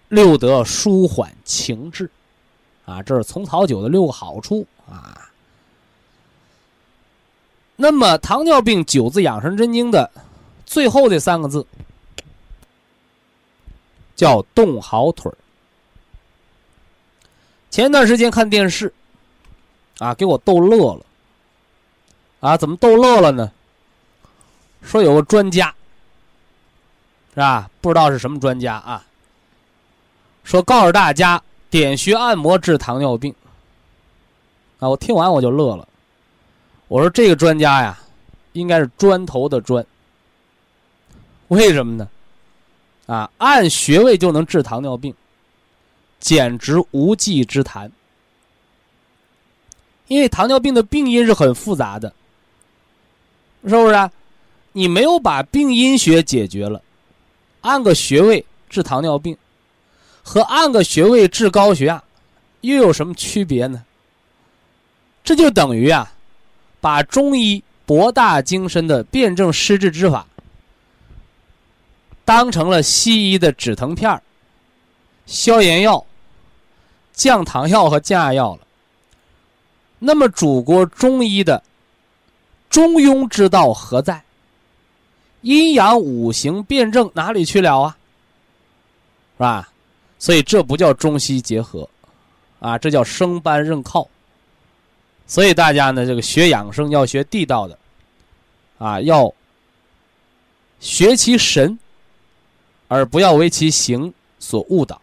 [0.08, 2.10] 六得舒缓情志。
[2.86, 4.66] 啊，这是虫草酒的六个好处。
[4.90, 5.30] 啊，
[7.76, 10.10] 那么糖尿病九字养生真经的
[10.66, 11.64] 最后这三个字
[14.16, 15.30] 叫动好腿。
[17.70, 18.92] 前段时间看电视，
[20.00, 21.06] 啊，给我逗乐了。
[22.40, 23.52] 啊，怎么逗乐了呢？
[24.82, 25.74] 说有个专家，
[27.34, 27.70] 是吧？
[27.80, 29.04] 不知道是什么专家啊。
[30.42, 33.34] 说告诉大家，点穴按摩治糖尿病。
[34.78, 34.88] 啊！
[34.88, 35.86] 我听完我就乐了。
[36.88, 37.98] 我说这个专家呀，
[38.54, 39.84] 应该是砖头的砖。
[41.48, 42.08] 为什么呢？
[43.06, 45.14] 啊，按穴位就能治糖尿病，
[46.18, 47.92] 简直无稽之谈。
[50.06, 52.12] 因为糖尿病的病因是很复杂的，
[53.64, 54.10] 是不是？
[54.72, 56.80] 你没有把病因学解决了，
[57.62, 59.36] 按个穴位治糖尿病，
[60.22, 62.02] 和按个穴位治高血压，
[62.60, 63.82] 又有什么区别呢？
[65.24, 66.12] 这就等于啊，
[66.80, 70.24] 把中医博大精深的辨证施治之法，
[72.24, 74.22] 当成了西医的止疼片儿、
[75.26, 76.06] 消炎药、
[77.12, 78.60] 降糖药和降压药了。
[79.98, 81.62] 那么，祖国中医的
[82.70, 84.22] 中庸之道何在？
[85.42, 87.96] 阴阳五行辩证哪里去了啊？
[89.36, 89.72] 是吧？
[90.18, 91.88] 所以这不叫中西结合，
[92.58, 94.06] 啊，这叫生搬硬靠。
[95.26, 97.78] 所以大家呢，这个学养生要学地道的，
[98.78, 99.32] 啊，要
[100.78, 101.78] 学其神，
[102.88, 105.00] 而不要为其形所误导。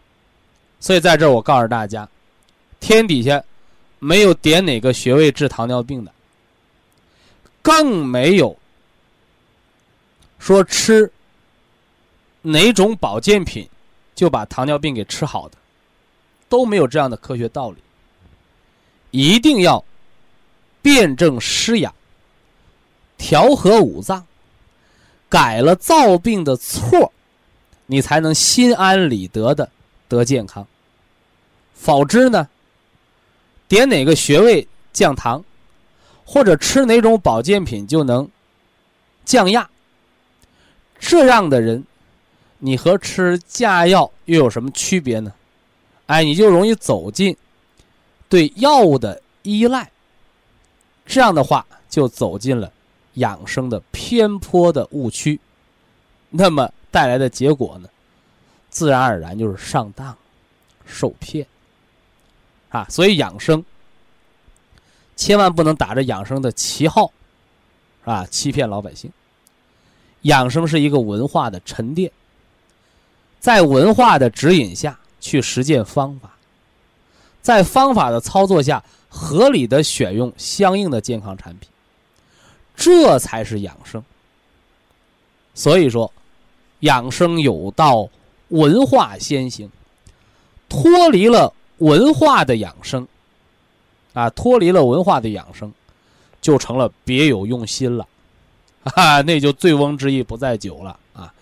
[0.78, 2.08] 所以在这儿，我告诉大家，
[2.78, 3.42] 天底下
[3.98, 6.12] 没有点哪个穴位治糖尿病的，
[7.68, 8.56] 更没有
[10.38, 11.12] 说吃
[12.40, 13.68] 哪种保健品
[14.14, 15.58] 就把糖尿病给吃好的，
[16.48, 17.76] 都没有这样的科学道理。
[19.10, 19.84] 一定要。
[20.80, 21.92] 辨证施养，
[23.18, 24.24] 调和五脏，
[25.28, 27.12] 改了造病的错，
[27.84, 29.68] 你才能心安理得的
[30.06, 30.66] 得健康。
[31.74, 32.48] 否之呢，
[33.66, 35.44] 点哪个穴位降糖，
[36.30, 38.28] 或者吃哪种保健品就能
[39.24, 39.66] 降压，
[40.98, 41.82] 这样的人，
[42.58, 45.32] 你和吃降压药又有什么区别呢？
[46.04, 47.34] 哎，你就容易走进
[48.28, 49.90] 对药物的依赖。
[51.06, 52.70] 这样的话，就走进了
[53.14, 55.40] 养生的偏颇的误区，
[56.28, 57.88] 那么带来的结果呢，
[58.68, 60.14] 自然而然就是上当、
[60.84, 61.46] 受骗
[62.68, 62.86] 啊！
[62.90, 63.64] 所以养生
[65.18, 67.12] 千万不能打着养生的旗号，
[68.04, 69.12] 啊，欺骗老百姓。
[70.22, 72.10] 养生是一个文化的沉淀，
[73.40, 76.30] 在文化的指引下去实践方法，
[77.42, 81.68] 在方法的操作下，合理的选用相应的健康产品，
[82.76, 84.02] 这才是养生。
[85.52, 86.12] 所以说，
[86.80, 88.08] 养生有道，
[88.48, 89.68] 文化先行。
[90.68, 93.08] 脱离了文化的养生，
[94.12, 95.72] 啊，脱离了文化的养生，
[96.40, 98.06] 就成了别有用心了，
[98.94, 101.32] 啊，那就醉翁之意不在酒了啊。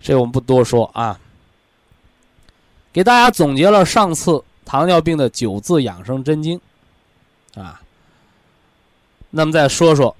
[0.00, 1.18] 这我们不多说啊。
[2.92, 6.60] 给大家总结了上次糖尿病的九字养生真经，
[7.54, 7.80] 啊，
[9.30, 10.14] 那么再说说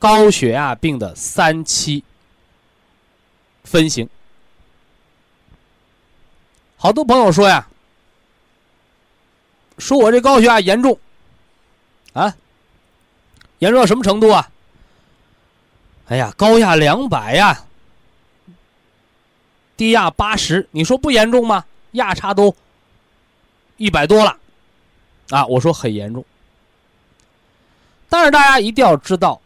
[0.00, 2.02] 高血压病的三期
[3.62, 4.08] 分型。
[6.76, 7.64] 好多朋友说呀，
[9.78, 10.98] 说我这高血压严重，
[12.12, 12.34] 啊，
[13.58, 14.48] 严重到什么程度啊？
[16.08, 17.64] 哎呀，高压两百呀，
[19.76, 21.64] 低压八十，你说不严重吗？
[21.92, 22.54] 压差都
[23.76, 24.36] 一百多了，
[25.30, 26.24] 啊，我说很严重。
[28.08, 29.40] 但是大家一定要知道，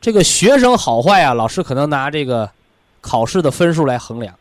[0.00, 2.50] 这个学生好坏啊，老师可能拿这个
[3.00, 4.38] 考试的分数来衡量。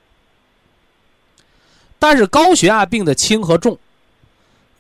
[2.04, 3.80] 但是高血压病的轻和重，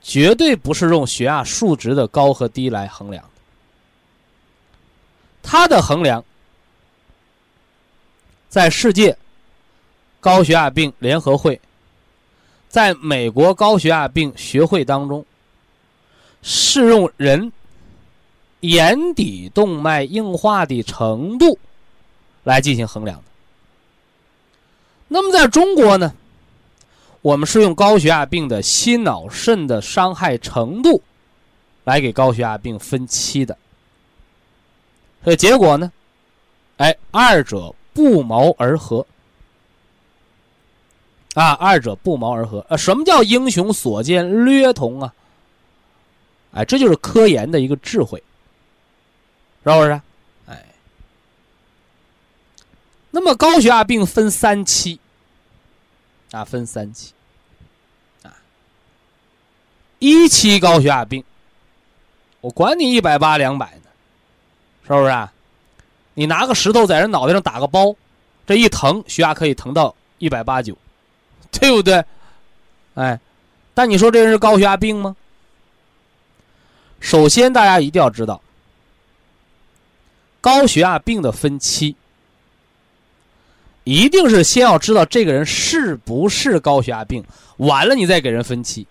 [0.02, 3.30] 绝对不是用血压数值的高和低来衡量的。
[5.42, 6.22] 它的衡量，
[8.50, 9.18] 在世界
[10.20, 11.62] 高血压病联合会，
[12.68, 15.26] 在美国高血压病学会当中，
[16.42, 17.54] 是用人
[18.60, 21.58] 眼底动脉硬化的程度
[22.44, 23.24] 来进行衡量的。
[25.08, 26.14] 那么在中国呢？
[27.24, 31.02] 我们是用高血压病的心脑肾的伤害程度，
[31.86, 33.58] 来给高血压病分期的。
[35.24, 35.90] 所以结果呢？
[36.78, 39.06] 哎，二者不谋而合。
[41.34, 42.66] 啊，二者不谋而合。
[42.68, 45.14] 呃，什么叫英雄所见略同啊？
[46.52, 48.22] 哎，这就是科研的一个智慧，
[49.64, 50.02] 是不是？
[50.48, 50.66] 哎，
[53.12, 55.00] 那么高血压病分三期。
[56.34, 57.12] 啊，分三期，
[58.24, 58.34] 啊，
[60.00, 61.24] 一期高血压病，
[62.42, 63.90] 我管你一百八两百呢，
[64.88, 65.32] 是不是啊？
[66.16, 67.96] 你拿个石头在人脑袋上打个包，
[68.48, 70.76] 这一疼，血压可以疼到一百八九，
[71.54, 72.04] 对不对？
[72.96, 73.20] 哎，
[73.76, 75.16] 但你说这人是高血压病吗？
[77.00, 78.42] 首先，大家一定要知道，
[80.42, 81.96] 高血压病的分期。
[83.84, 87.24] 一定是先要知道这个人是不是高血压病，
[87.58, 88.88] 完了你再给人分期。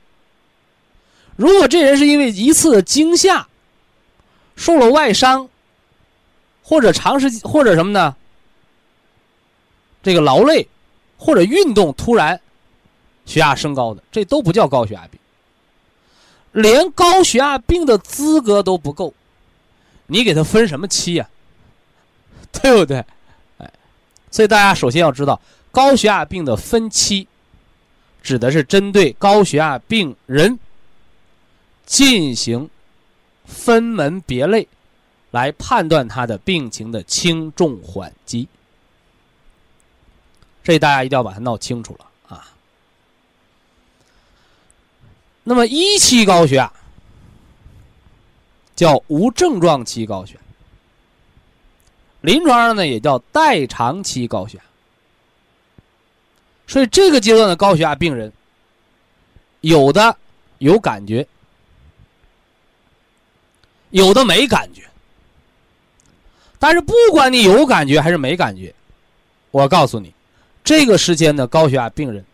[1.36, 3.48] 如果这人是因为一次的惊吓，
[4.54, 5.48] 受了外伤，
[6.62, 8.14] 或者长时间或者什么呢？
[10.02, 10.68] 这个劳累，
[11.16, 12.38] 或者运动突然
[13.24, 15.18] 血压升高的，这都不叫高血压病。
[16.52, 19.14] 连高血压病的资格都不够，
[20.06, 21.26] 你给他分什么期呀？
[22.52, 23.02] 对不对？
[24.32, 25.40] 所以大家首先要知道，
[25.70, 27.28] 高血压病的分期，
[28.22, 30.58] 指的是针对高血压病人
[31.86, 32.68] 进行
[33.44, 34.66] 分门别类，
[35.32, 38.48] 来判断他的病情的轻重缓急。
[40.64, 42.54] 这大家一定要把它闹清楚了啊。
[45.44, 46.72] 那么一期高血压
[48.74, 50.41] 叫无症状期高血压。
[52.22, 54.64] 临床上呢，也叫代偿期高血压，
[56.66, 58.32] 所以这个阶段的高血压病人，
[59.60, 60.16] 有的
[60.58, 61.26] 有感觉，
[63.90, 64.88] 有的没感觉。
[66.60, 68.72] 但是不管你有感觉还是没感觉，
[69.50, 70.14] 我告诉你，
[70.62, 72.24] 这个时间的高血压病人，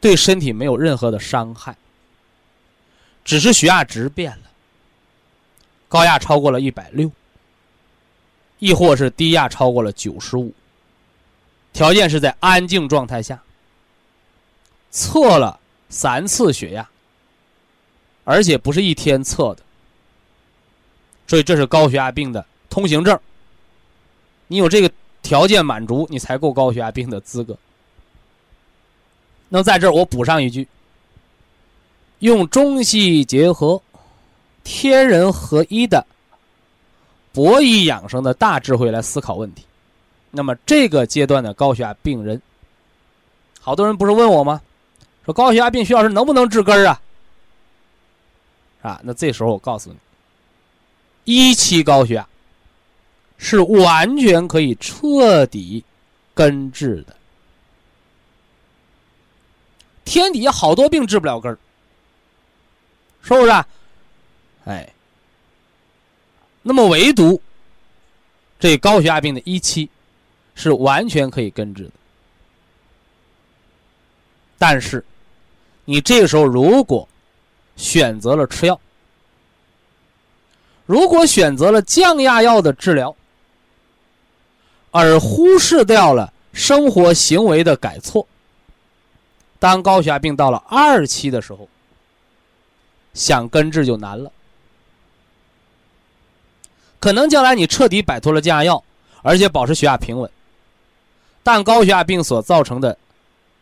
[0.00, 1.76] 对身体没有任何的伤害，
[3.24, 4.50] 只是血压值变了，
[5.88, 7.08] 高压超过了一百六。
[8.60, 10.52] 亦或是低压超过了九十五，
[11.72, 13.42] 条件是在安静状态下
[14.90, 15.58] 测了
[15.88, 16.88] 三次血压，
[18.24, 19.62] 而且不是一天测的，
[21.26, 23.18] 所以这是高血压病的通行证。
[24.46, 24.90] 你有这个
[25.22, 27.56] 条件满足，你才够高血压病的资格。
[29.48, 30.68] 那在这儿我补上一句：
[32.18, 33.80] 用中西医结合，
[34.62, 36.06] 天人合一的。
[37.32, 39.64] 博医养生的大智慧来思考问题，
[40.30, 42.40] 那么这个阶段的高血压病人，
[43.60, 44.60] 好多人不是问我吗？
[45.24, 47.00] 说高血压病徐老师能不能治根儿啊？
[48.82, 49.96] 啊，那这时候我告诉你，
[51.24, 52.26] 一期高血压
[53.36, 55.84] 是完全可以彻底
[56.34, 57.14] 根治的。
[60.04, 61.58] 天底下好多病治不了根儿，
[63.22, 63.52] 是不是？
[64.64, 64.92] 哎，
[66.62, 67.40] 那么唯独
[68.58, 69.88] 这高血压病的一期
[70.54, 71.90] 是完全可以根治的。
[74.58, 75.02] 但是，
[75.86, 77.08] 你这个时候如果
[77.76, 78.78] 选择了吃药，
[80.84, 83.16] 如果选择了降压药的治疗，
[84.90, 88.26] 而忽视掉了生活行为的改错。
[89.58, 91.68] 当高血压病到了二期的时候，
[93.14, 94.30] 想根治就难了。
[97.00, 98.84] 可能将来你彻底摆脱了降压药，
[99.22, 100.30] 而且保持血压平稳，
[101.42, 102.96] 但高血压病所造成的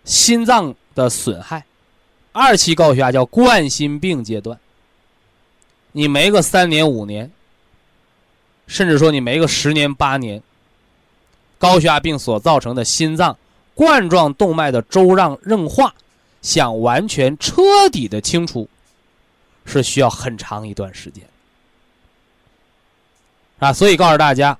[0.05, 1.65] 心脏的损害，
[2.33, 4.59] 二期高血压叫冠心病阶段。
[5.93, 7.31] 你没个三年五年，
[8.67, 10.43] 甚至说你没个十年八年，
[11.59, 13.37] 高血压病所造成的心脏。
[13.75, 15.95] 冠状动脉的粥样硬化，
[16.43, 17.63] 想完全彻
[17.93, 18.69] 底的清除，
[19.65, 21.23] 是需要很长一段时间
[23.59, 23.73] 啊。
[23.73, 24.59] 所以告诉大家，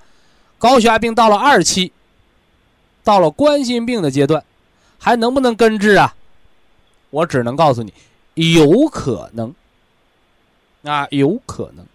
[0.59, 1.93] 高血压病到了二期，
[3.05, 4.45] 到了冠心病的阶段，
[4.99, 6.15] 还能不能根治啊？
[7.11, 7.93] 我只能告诉你，
[8.35, 9.55] 有可能
[10.83, 11.87] 啊，有可能，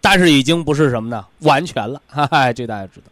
[0.00, 3.06] 但是已经不是什么呢，完全了，哈哈，这大家知道。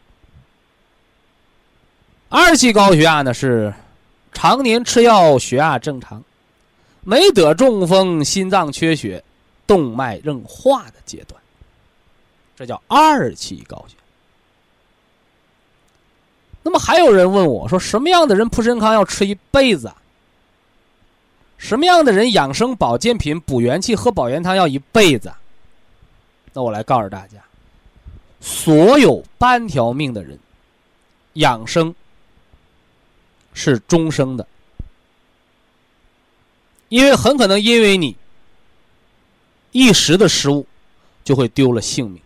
[2.28, 3.74] 二期高血压呢是
[4.32, 6.22] 常年吃药血压正常，
[7.03, 9.24] 没得中风、心脏缺血、
[9.66, 11.40] 动脉硬化的阶段，
[12.57, 13.94] 这叫二期高血。
[16.62, 19.92] 那么还有人问我说，什么样的人普参康要吃一辈子？
[21.59, 25.32] 什么样的人养生保健品补元气喝保元汤要一辈子？
[26.52, 27.38] 那我来告诉大家，
[28.40, 30.38] 所有半条命的人
[31.34, 31.94] 养生。
[33.59, 34.46] 是终生的，
[36.90, 38.14] 因为很可能因为你
[39.72, 40.66] 一时的失误，
[41.24, 42.20] 就会丢了性命。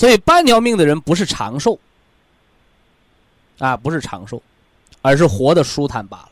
[0.00, 1.78] 所以半条命的人不是长寿，
[3.58, 4.42] 啊，不是长寿，
[5.02, 6.30] 而是活得舒坦罢了。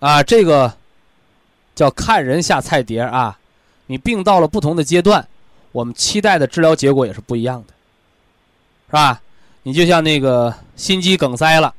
[0.00, 0.70] 啊，这个
[1.74, 3.38] 叫看人下菜碟啊，
[3.86, 5.26] 你病到了不同的阶段，
[5.72, 7.72] 我们期待的治疗结果也是不一样的，
[8.88, 9.22] 是吧？
[9.62, 11.74] 你就像那个心肌梗塞了，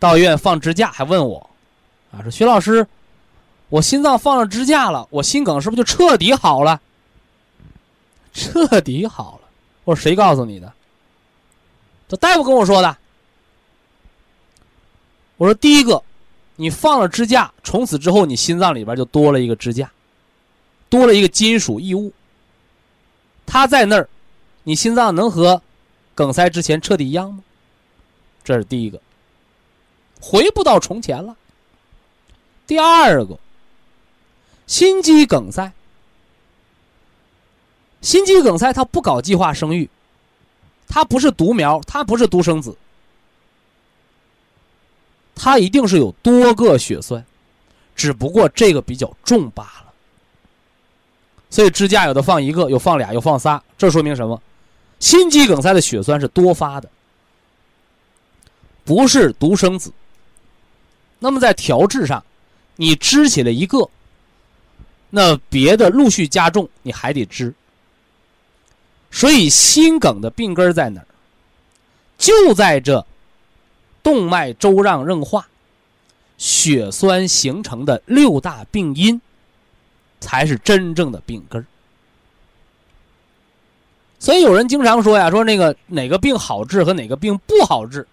[0.00, 1.48] 到医院放支架，还问我，
[2.10, 2.84] 啊，说徐老师，
[3.68, 6.80] 我心脏放了支架了，我心梗是不是就彻底好了？
[8.34, 9.48] 彻底好了？
[9.84, 10.70] 我说谁告诉你的？
[12.06, 12.98] 这大夫跟我说的。
[15.36, 16.02] 我说第一个，
[16.56, 19.90] 你放了支架，从此之后你心脏里边就多了一个支架，
[20.90, 22.12] 多了一个金属异物，
[23.46, 24.08] 它在那儿，
[24.64, 25.62] 你心脏能和。
[26.16, 27.42] 梗塞之前彻底一样吗？
[28.44, 29.00] 这是第一个，
[30.20, 31.36] 回不到从前了。
[32.68, 33.36] 第二个，
[34.68, 35.72] 心肌梗塞，
[38.04, 39.88] 心肌梗塞它不搞计划生育，
[40.86, 42.76] 它不是独苗，它不是独生子，
[45.34, 47.24] 它一定是有多个血栓，
[47.96, 49.92] 只不过这个比较重罢了。
[51.48, 54.40] 所以支架有的放一个，有放俩，有放仨，这说明什么？
[55.00, 56.90] 心肌梗塞的血栓是多发的，
[58.84, 59.90] 不是独生子。
[61.20, 62.22] 那么在调治上，
[62.76, 63.88] 你支起了一个，
[65.08, 67.54] 那别的陆续加重，你还得支。
[69.14, 71.06] 所以心梗的病根在哪儿？
[72.18, 73.06] 就在这
[74.02, 75.46] 动脉粥样硬化、
[76.36, 79.20] 血栓形成的六大病因，
[80.20, 81.64] 才是真正的病根。
[84.18, 88.04] 所以有人经常说呀，说那个哪个病好治和哪个病不好治。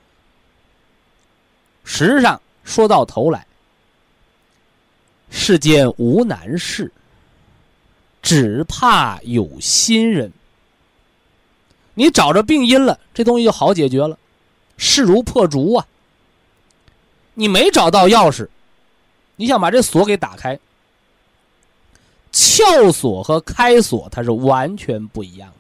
[1.84, 3.48] 实际上说到头来，
[5.32, 6.92] 世间无难事，
[8.22, 10.32] 只怕有心人。
[11.94, 14.18] 你找着病因了，这东西就好解决了，
[14.78, 15.86] 势如破竹啊。
[17.34, 18.48] 你没找到钥匙，
[19.36, 20.60] 你想把这锁给打开，
[22.32, 25.56] 撬锁和开锁它是完全不一样的。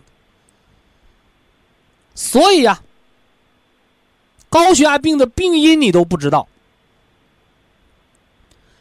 [2.13, 2.81] 所以呀，
[4.49, 6.47] 高血压病的病因你都不知道，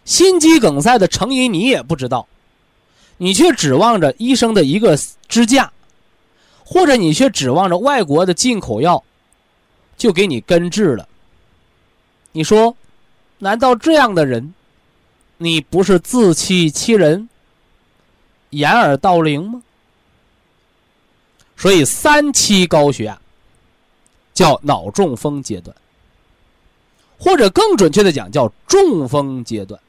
[0.05, 2.27] 心肌梗塞的成因你也不知道，
[3.17, 4.99] 你却指望着医生的一个
[5.29, 5.73] 支架，
[6.73, 9.03] 或者你却指望着外国的进口药，
[9.97, 11.09] 就给你根治了。
[12.31, 12.77] 你说，
[13.39, 14.55] 难道这样的人，
[15.37, 17.29] 你不是自欺欺人、
[18.51, 19.63] 掩耳盗铃吗？
[21.57, 23.21] 所以三期高血压
[24.33, 25.77] 叫脑中风阶段，
[27.19, 29.81] 或者更准确的讲叫中风阶段。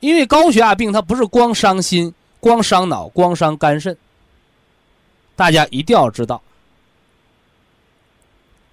[0.00, 3.96] 因为高血压病它不是光伤心、光伤脑、光伤肝肾，
[5.36, 6.40] 大家一定要知道。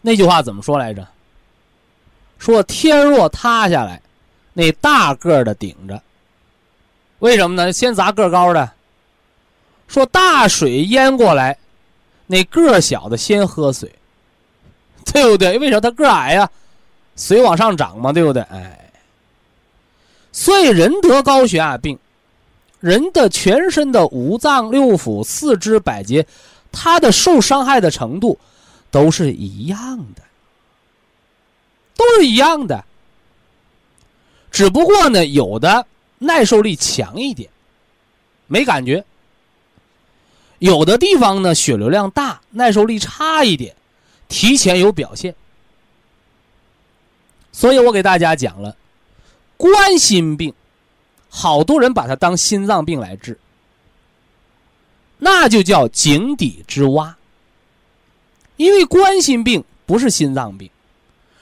[0.02, 1.08] 那句话怎么说来着？
[2.38, 4.02] 说天若塌下来，
[4.54, 6.02] 那大个的顶着。
[7.20, 7.74] 为什么呢？
[7.74, 8.72] 先砸个高的。
[9.90, 11.58] 说大水淹过来，
[12.28, 13.92] 那个小的先喝水，
[15.06, 15.60] 对不对？
[15.60, 16.50] 为啥他个矮呀？
[17.18, 18.42] 水往上涨嘛，对不对？
[18.44, 18.90] 哎。
[20.32, 22.00] 所以，人得高血压病，
[22.80, 26.26] 人的全身的五脏六腑、四肢百节，
[26.72, 28.40] 它的受伤害的程度
[28.90, 30.22] 都是一样的，
[31.96, 32.86] 都是一样的。
[34.52, 35.86] 只不过呢，有的
[36.18, 37.50] 耐受力强一点，
[38.48, 39.04] 没感觉；
[40.60, 43.76] 有的地方呢，血流量大，耐受力差一点，
[44.28, 45.36] 提前有表现。
[47.52, 48.76] 所以我给大家讲了。
[49.58, 50.54] 冠心病，
[51.30, 53.38] 好多人把它当心脏病来治，
[55.20, 57.16] 那就叫井底之蛙。
[58.58, 60.70] 因为冠心病不是心脏病，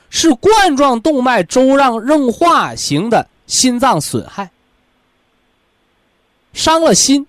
[0.09, 4.51] 是冠状动脉粥样硬化型的心脏损害，
[6.53, 7.25] 伤了心，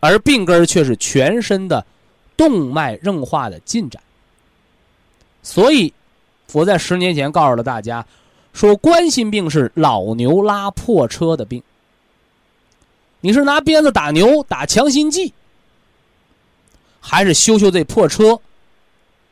[0.00, 1.84] 而病根却是全身的
[2.36, 4.02] 动脉硬化的进展。
[5.42, 5.92] 所以，
[6.52, 8.06] 我在十年前告诉了大家。
[8.54, 11.60] 说冠心病是老牛拉破车的病，
[13.20, 15.34] 你是拿鞭子打牛打强心剂，
[17.00, 18.40] 还是修修这破车，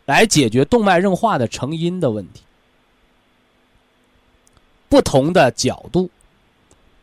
[0.07, 2.43] 来解决动脉硬化的成因的问题？
[4.89, 6.11] 不同的角度，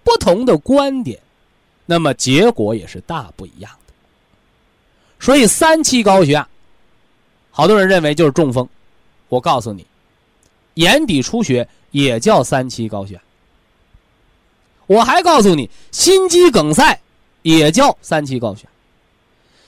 [0.03, 1.17] 不同的观点，
[1.85, 3.93] 那么结果也是大不一样的。
[5.21, 6.47] 所以三期高血压，
[7.49, 8.67] 好多人认为就是中风，
[9.29, 9.87] 我告诉你，
[10.73, 11.65] 眼底出血。
[11.91, 13.21] 也叫三期高血压。
[14.87, 16.99] 我还告诉你，心肌梗塞
[17.43, 18.69] 也叫三期高血压，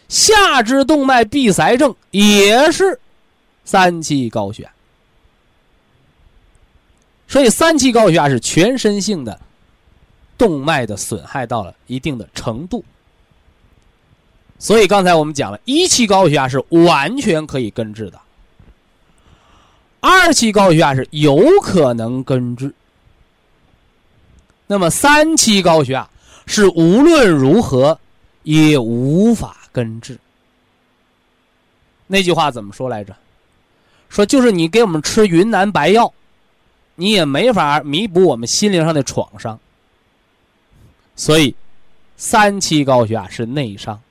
[0.10, 3.00] 下肢动脉闭塞症也是
[3.64, 4.72] 三期高血压。
[7.28, 9.40] 所以，三期高血压是全身性的
[10.38, 12.84] 动脉的损害到了一定的程度。
[14.60, 18.20] 所以，刚才我们讲了一期高血压是完全可以根治的。
[20.02, 22.74] 二期高血压是有可能根治，
[24.68, 26.10] 那么三期高血压
[26.46, 27.98] 是无论如何
[28.44, 30.18] 也无法根治。
[32.08, 33.16] 那句话怎么说来着？
[34.10, 36.12] 说就是你给我们吃云南白药，
[36.96, 39.58] 你也没法弥补我们心灵上的创伤。
[41.16, 41.56] 所以，
[42.18, 44.02] 三期高血压是内伤，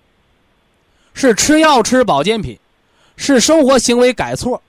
[1.12, 2.59] 是吃药吃保健品，
[3.16, 4.62] 是生活行为改错。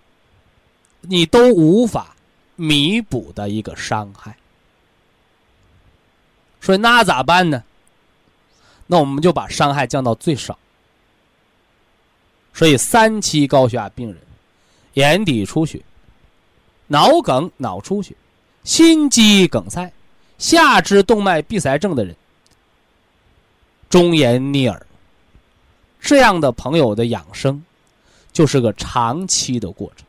[1.02, 2.16] 你都无法
[2.56, 4.38] 弥补的一个伤害，
[6.62, 7.64] 所以那咋办呢？
[8.86, 10.58] 那我们就把伤害降到最少。
[12.54, 14.18] 所以三期高血压病人，
[14.94, 15.82] 眼底出血、
[16.88, 18.14] 脑梗、脑出血、
[18.64, 19.92] 心肌梗塞、
[20.38, 22.16] 下肢动脉闭塞症的人，
[23.90, 24.86] 忠言逆耳，
[26.02, 27.64] 这样的朋友的养生，
[28.34, 30.06] 就是个长期的过程。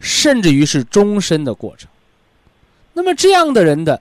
[0.00, 1.88] 甚至于是终身的过程。
[2.94, 4.00] 那么这样的人的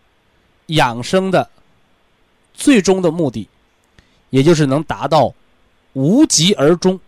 [0.68, 1.48] 养生的
[2.54, 3.48] 最终的目的，
[4.30, 5.34] 也就是能达到
[5.94, 7.00] 无疾而终。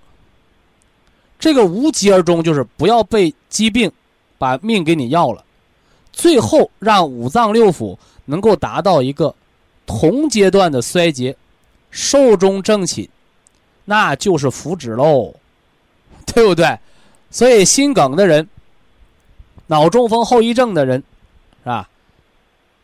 [1.40, 3.92] 这个无疾而终，就是不要被疾病
[4.38, 5.44] 把命给你要了，
[6.12, 9.34] 最后让五脏六腑能够达到一个
[9.86, 11.36] 同阶段的衰竭，
[11.90, 13.10] 寿终正寝，
[13.86, 15.34] 那就是福祉喽，
[16.28, 16.78] 对不对？
[17.32, 18.48] 所以心梗的人。
[19.72, 21.02] 脑中风后遗症的人，
[21.64, 21.88] 是吧？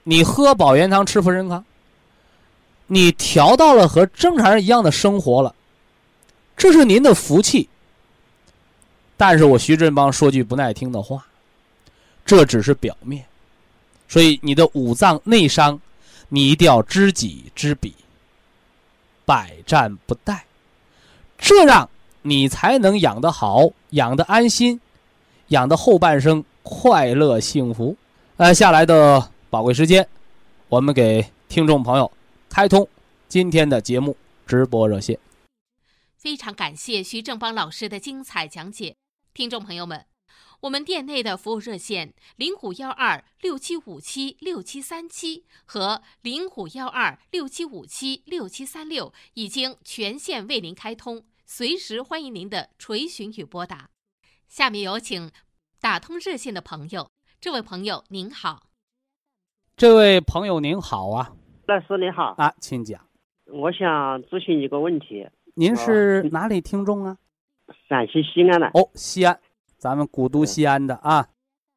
[0.03, 1.65] 你喝保元汤，吃福仁康，
[2.85, 5.53] 你调到了和正常人一样的生活了，
[6.55, 7.67] 这是您的福气。
[9.17, 11.25] 但是我徐振邦说句不耐听的话，
[12.25, 13.25] 这只是表面，
[14.07, 15.77] 所以你的五脏内伤，
[16.29, 17.93] 你一定要知己知彼，
[19.25, 20.39] 百战不殆，
[21.37, 21.89] 这样
[22.21, 24.79] 你才能养得好，养得安心，
[25.49, 26.45] 养的后半生。
[26.69, 27.95] 快乐幸福，
[28.35, 30.05] 呃，下来的宝贵时间，
[30.67, 32.11] 我们给听众朋友
[32.49, 32.85] 开通
[33.29, 35.17] 今天的节目直播热线。
[36.17, 38.97] 非常感谢徐正邦老师的精彩讲解，
[39.33, 40.05] 听众朋友们，
[40.59, 51.23] 我们店内的服务热线零五幺二六七五七六七三七和零五幺二六七五七六七三六已经全线为您开通。
[51.45, 53.89] 随时欢迎您的垂询与拨打。
[54.49, 55.29] 下面有请
[55.79, 58.63] 打通热线的朋友，这位朋友您好，
[59.75, 61.33] 这位朋友您好啊，
[61.67, 62.99] 老师您好，啊，请讲。
[63.45, 63.87] 我想
[64.23, 65.27] 咨询一个问题。
[65.53, 67.17] 您是哪里听众啊？
[67.87, 68.67] 陕西西安的。
[68.73, 69.39] 哦，西安，
[69.77, 71.27] 咱们古都西安的啊。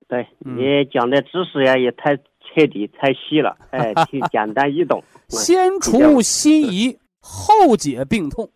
[0.09, 5.03] 对，嗯你讲的知识呀也太彻底、太细了， 哎，挺简单易懂。
[5.29, 8.51] 先除心疑，后解病痛。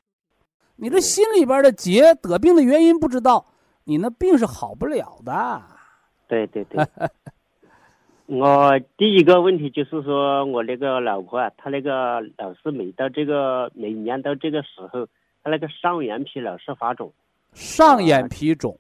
[0.76, 3.46] 你这心里边的结得病的原因不知道，
[3.84, 5.62] 你那病是好不了的。
[6.26, 6.84] 对对对。
[8.26, 15.06] 我第一个问题就是说，我那个老婆啊，她那个老是每到这个每年到这个时候，
[15.42, 17.12] 她那个上眼皮老是发肿，
[17.52, 18.78] 上眼皮肿，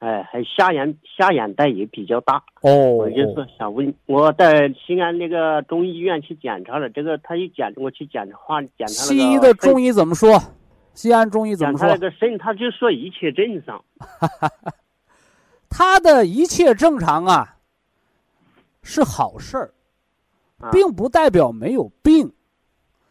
[0.00, 2.42] 哎，还下眼下眼袋也比较大。
[2.62, 10.36] 哦，我就是想问，我在西安那个中医院去检查了，这个他一检，我去检查化检查那个西医的中医怎么说？
[10.96, 11.86] 西安中医怎么说？
[11.86, 11.96] 那？
[11.98, 13.84] 个肾，他就说一切正常。
[15.68, 17.56] 他的一切正常啊，
[18.82, 19.74] 是好事
[20.72, 22.32] 并不代表没有病，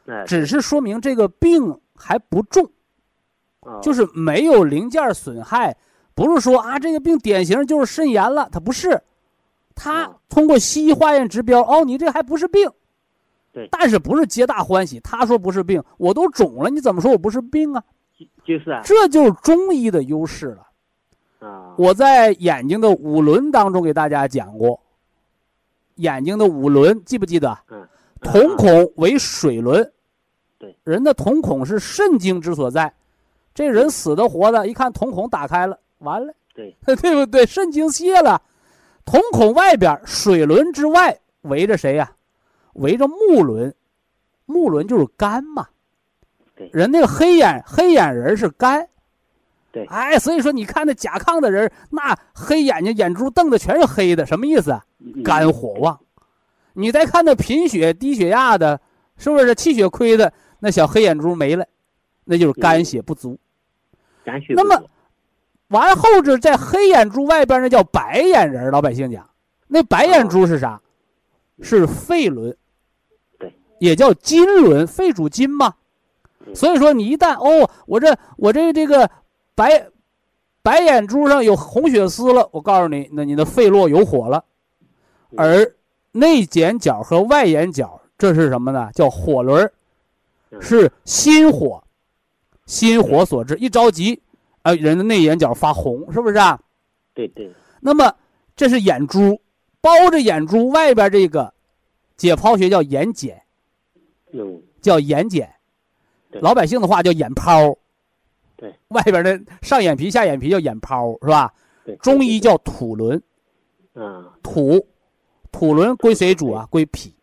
[0.07, 2.71] 哎，只是说明这个病还不重，
[3.59, 3.79] 哦。
[3.83, 5.77] 就是没有零件损害，
[6.15, 9.03] 不是说啊这个病典型就是肾炎了，它不是，
[9.75, 10.19] 他哦。
[10.27, 12.67] 通过西医化验指标，哦，你这还不是病，
[13.55, 17.81] 对但是不是皆大欢喜，他说不是病，我都肿了，你怎么说我不是病啊？
[18.45, 20.67] 就是啊这就是中医的优势了。
[21.39, 24.77] 啊，我在眼睛的五轮当中给大家讲过，
[25.95, 27.57] 眼睛的五轮记不记得？
[27.69, 27.87] 嗯，
[28.19, 29.89] 瞳孔为水轮，
[30.59, 32.93] 对，人的瞳孔是肾经之所在。
[33.53, 37.45] 这人死的活的，一看瞳孔打开了，完了，对， 对不对？
[37.45, 38.41] 肾经泄了，
[39.05, 42.11] 瞳孔外边水轮之外围着谁呀、
[42.76, 43.76] 围着木轮，
[44.45, 45.67] 木轮就是肝嘛。
[46.55, 48.88] 对人那个黑眼黑眼仁是肝。
[49.71, 54.73] 对哎，所以说你看那甲亢的人，那黑眼睛眼珠瞪的全是黑的，什么意思
[55.21, 55.99] 肝火旺。
[56.71, 58.80] 你再看那贫血、低血压的，
[59.17, 60.32] 是不是气血亏的？
[60.59, 61.65] 那小黑眼珠没了，
[62.23, 63.38] 那就是肝血不足。
[64.23, 64.82] 肝血那么
[65.67, 69.30] 完后至在黑眼珠外边那叫白眼仁，老百姓讲，
[69.67, 70.82] 那白眼珠是啥？
[71.61, 72.57] 是肺轮，对，
[73.80, 75.76] 也叫金轮，肺主金嘛。
[76.45, 79.09] 嗯所以说你一旦哦，我这我这这个
[79.55, 79.88] 白
[80.61, 84.43] 白眼珠上有红血丝了，我告诉你，那你的肺络有火了。
[85.32, 85.76] 嗯而
[86.11, 88.89] 内眼角和外眼角，这是什么呢？
[88.93, 89.69] 叫火轮
[90.61, 91.84] 是心火，
[92.65, 93.57] 心火所致。
[93.57, 94.21] 一着急，
[94.61, 96.57] 啊、人的内眼角发红，是不是啊？
[97.13, 97.51] 对对，
[97.82, 98.13] 那么
[98.55, 99.41] 这是眼珠，
[99.82, 101.53] 包着眼珠外边这个，
[102.15, 103.36] 解剖学叫眼睑，
[104.38, 105.47] 嗯，叫眼睑，
[106.41, 107.75] 老百姓的话叫眼泡。
[108.57, 111.53] 对， 外边的上眼皮、下眼皮叫眼泡，是吧？
[111.86, 113.21] 对，中医叫土轮，
[113.93, 114.86] 啊，土，
[115.51, 116.67] 土轮归谁主啊？
[116.69, 117.13] 归脾。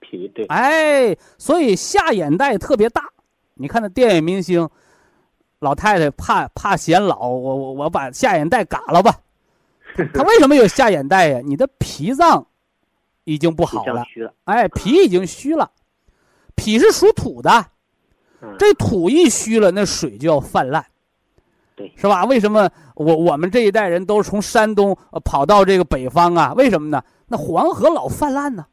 [0.00, 3.08] 脾对，哎，所以下眼袋特别大。
[3.54, 4.68] 你看那电影明星，
[5.60, 9.20] 老太太怕怕显老，我我我把下眼袋嘎了吧。
[10.14, 11.40] 他为什么有下眼袋呀？
[11.44, 12.46] 你的脾脏
[13.24, 14.04] 已经不好了，
[14.44, 15.70] 哎，脾已经虚了。
[16.60, 17.50] 脾是属土的，
[18.42, 20.84] 嗯这土一虚了，那水就要泛滥，
[21.74, 22.26] 对是吧？
[22.26, 26.52] 为什么我我们这一代人都是从山东呃跑到这个北方啊？
[26.54, 27.02] 为什么呢？
[27.28, 28.66] 那黄河老泛滥呢，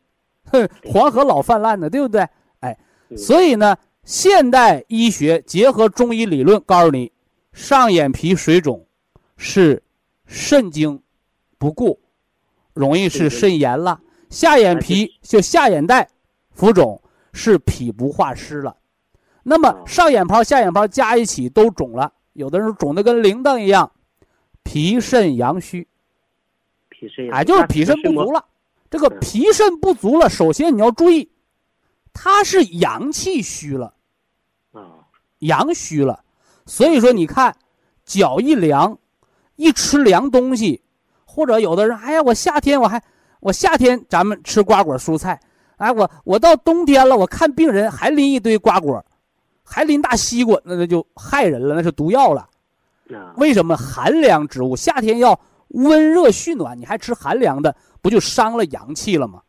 [0.51, 2.27] 哼， 黄河老泛滥呢，对不对？
[2.59, 2.77] 哎，
[3.09, 7.11] 嗯所以呢，现代医学结合中医理论，告诉你，
[7.53, 8.85] 上眼皮水肿
[9.37, 9.81] 是
[10.25, 11.01] 肾经
[11.57, 11.99] 不固，
[12.73, 16.09] 容易是肾炎了；下眼皮就下眼袋
[16.51, 17.01] 浮肿
[17.37, 18.75] 是脾不化湿了。
[19.43, 23.89] 那么哦上眼泡、下眼泡加一起都肿了，有的人肿的跟铃铛一样，
[24.63, 25.87] 脾肾阳虚，
[26.89, 28.43] 脾肾哎，就是脾肾不足了。
[28.89, 31.29] 这个嗯脾肾不足了，首先你要注意，
[32.11, 33.93] 它是阳气虚了，
[34.73, 35.07] 啊，
[35.39, 36.23] 阳虚了。
[36.65, 37.55] 所以说，你看
[38.03, 38.97] 脚一凉，
[39.55, 40.81] 一吃凉东西，
[41.23, 43.01] 或者有的人，哎呀，我夏天我还
[43.39, 45.39] 我夏天咱们吃瓜果蔬菜，
[45.77, 49.03] 哎，我我到冬天了，我看病人还拎一堆瓜果，
[49.63, 52.47] 还拎大西瓜，那那就害人了，那是毒药了。
[53.11, 59.41] 啊，为什么寒凉植物夏天要温热蓄暖，你还吃寒凉的，不就伤了阳气了吗？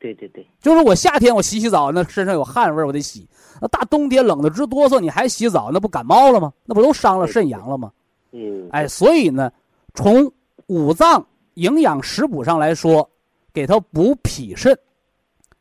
[0.00, 3.26] 对对对，就是我夏天我洗洗澡，那身上有汗味儿，我得洗。
[3.60, 6.52] 那大冬天冷的直哆嗦，你还洗澡，那不感冒了吗？
[6.64, 7.90] 那不都伤了肾阳了吗？
[8.32, 9.50] 嗯，哎，所以呢，
[9.94, 10.30] 从
[10.66, 11.24] 五脏
[11.54, 13.08] 营养食补上来说，
[13.52, 14.76] 给它补脾肾，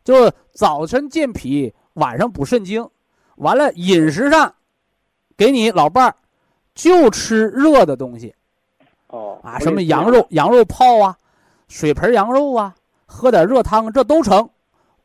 [0.03, 2.87] 就早晨健脾，晚上补肾精。
[3.37, 4.53] 完了，饮食上，
[5.35, 6.15] 给你老伴儿
[6.75, 8.33] 就吃热的东西。
[9.07, 11.17] 哦啊，什么羊肉、羊肉泡啊，
[11.67, 12.75] 水盆羊肉啊，
[13.05, 14.49] 喝点热汤，这都成，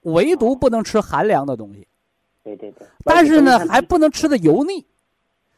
[0.02, 1.86] 唯独不能吃寒凉的东西。
[2.42, 2.86] 对对对。
[3.04, 4.84] 但是呢，还不能吃的油腻，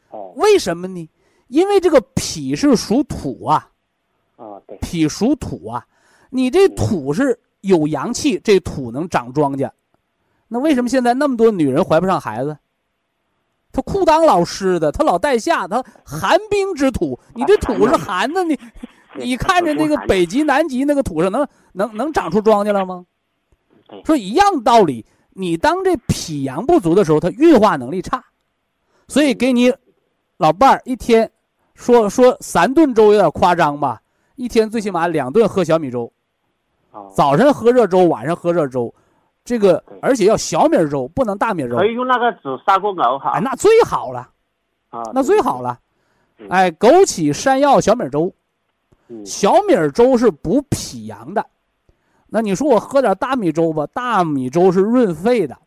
[0.09, 0.33] 哦。
[0.35, 1.09] 为什么呢？
[1.47, 3.69] 因为这个脾是属土啊，
[4.37, 5.85] 啊对，脾属土啊，
[6.29, 9.69] 你这土是有阳气，这土能长庄稼。
[10.47, 12.57] 那为什么现在那么多女人怀不上孩子？
[13.71, 18.59] 她裤裆老湿的，她老带下，她寒冰之土，你这土是寒的，你
[19.15, 23.05] 你看着那个北极、南极那个土上能能能长出庄稼了吗？
[24.05, 28.23] 说一样道理，你当这脾阳不足的时候，它运化能力差，
[29.07, 29.73] 所以给你
[30.37, 31.31] 老伴儿一天
[31.75, 34.01] 说说三顿粥有点夸张吧，
[34.35, 36.11] 一天最起码两顿喝小米粥，哦
[37.15, 38.93] 早晨喝热粥，晚上喝热粥，
[39.43, 41.77] 这个而且要小米粥，不能大米粥。
[41.77, 44.29] 可，以用那个紫砂锅熬哈哎，那最好了，
[44.89, 45.79] 啊，那最好了。
[46.37, 48.33] 嗯，哎，枸杞山药小米粥，
[49.07, 49.25] 嗯。
[49.25, 51.45] 小米粥是补脾阳的。
[52.27, 55.57] 那你说我喝点大米粥吧，大米粥是润肺的，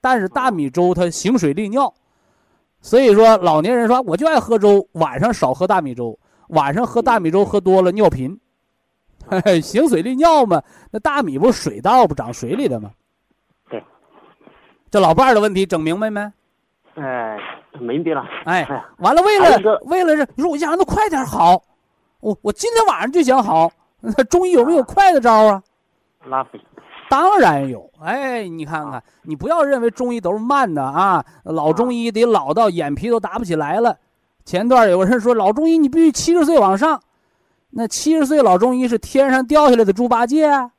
[0.00, 1.92] 但是大米粥它行水利尿，
[2.80, 6.18] 所以说老年人说我就爱喝粥，晚上少喝大米粥，
[6.48, 8.38] 晚上喝大米粥喝多了尿频，
[9.28, 12.90] 嘿嘿，行水利尿嘛，那大米不是水稻不长水里的吗？
[13.68, 13.82] 对，
[14.90, 16.20] 这老伴儿的问题整明白没？
[16.96, 17.38] 哎，
[17.80, 18.24] 明白了。
[18.44, 21.62] 哎哎，完了，为了为了是，你说我想让他快点好，
[22.20, 23.70] 我我今天晚上就想好，
[24.00, 25.62] 那中医有没有快的招啊？
[26.26, 26.66] 那不行。
[27.10, 33.96] 当然有，哎，你看看，你不要认为中医都是慢的啊，老中医得老到眼皮都打不起来了。
[34.44, 37.00] 前段有个人说，老中医你必须七十岁往上，
[37.76, 40.70] 那七十岁老中医是天上掉下来的猪八戒啊，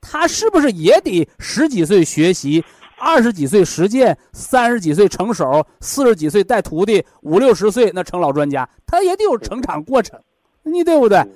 [0.00, 2.64] 他是不是也得十几岁学习，
[2.98, 10.20] 二十几岁实践，三十几岁成手，四十几岁带徒弟，五六十岁那成老专家，他也得有成长过程，
[10.64, 11.18] 你对不对？
[11.18, 11.30] 嗯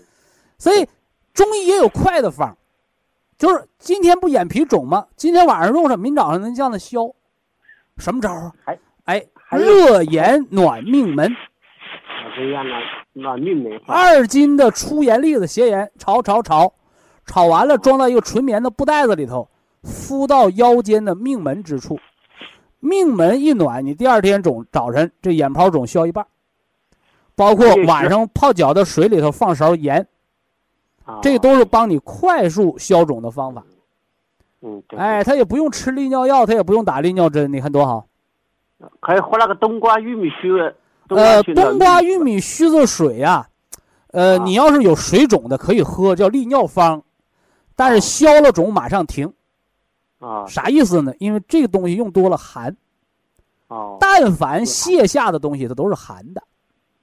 [0.56, 0.88] 所以
[1.34, 2.56] 中医也有快的方，
[3.36, 5.06] 就是今天不眼皮肿吗？
[5.16, 7.10] 今天晚上用上，明早上能让它消。
[7.98, 8.78] 什么招啊还？
[9.04, 12.74] 哎，热炎暖命门，啊这样呢，
[13.14, 13.94] 那命没化。
[13.94, 16.74] 二斤的粗盐粒子斜盐，炒炒炒，
[17.24, 19.48] 炒完了装到一个纯棉的布袋子里头，
[19.82, 21.98] 敷到腰间的命门之处。
[22.80, 26.26] 命门一暖，你第二天肿，早晨这眼泡肿消一半。
[27.36, 30.06] 包括晚上泡脚的水里头放勺盐，
[31.04, 33.64] 啊这都是帮你快速消肿的方法。
[34.60, 38.06] 嗯，哎，他也不用吃利尿药，他也不用打利尿针，你看多好。
[39.00, 40.50] 可以喝那个冬瓜玉米须。
[41.09, 43.46] 呃，冬瓜玉米须子水呀、
[44.09, 47.02] 呃，啊你要是有水肿的可以喝，叫利尿方，
[47.76, 49.32] 但是啊消了肿马上停，
[50.18, 51.12] 啊啥意思呢？
[51.18, 52.76] 因为这个东西用多了寒，
[53.68, 56.42] 哦但凡泻下的东西它都是寒的。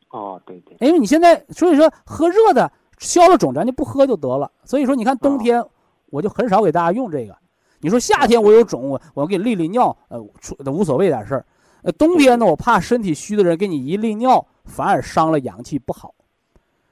[0.10, 0.76] 哦，对对。
[0.88, 4.52] 因为你现在所以说喝热的消了肿，咱就不喝就得了。
[4.66, 5.64] 所以说你看冬天
[6.10, 7.36] 我就很少给大家用这个。
[7.80, 11.46] 你说夏天我有肿，我我给你利利尿，呃，出无所谓点事儿。
[11.84, 16.14] 呃，冬天呢，我怕身体虚的人给你一利尿，反而伤了阳气，不好。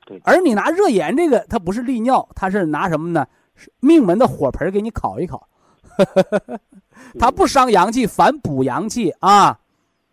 [0.05, 3.27] 对而你拿热盐这个，它不是利尿，它是拿什么呢？
[3.79, 5.47] 命门的火盆给你烤一烤，
[7.19, 9.59] 它不伤阳气，反补阳气啊。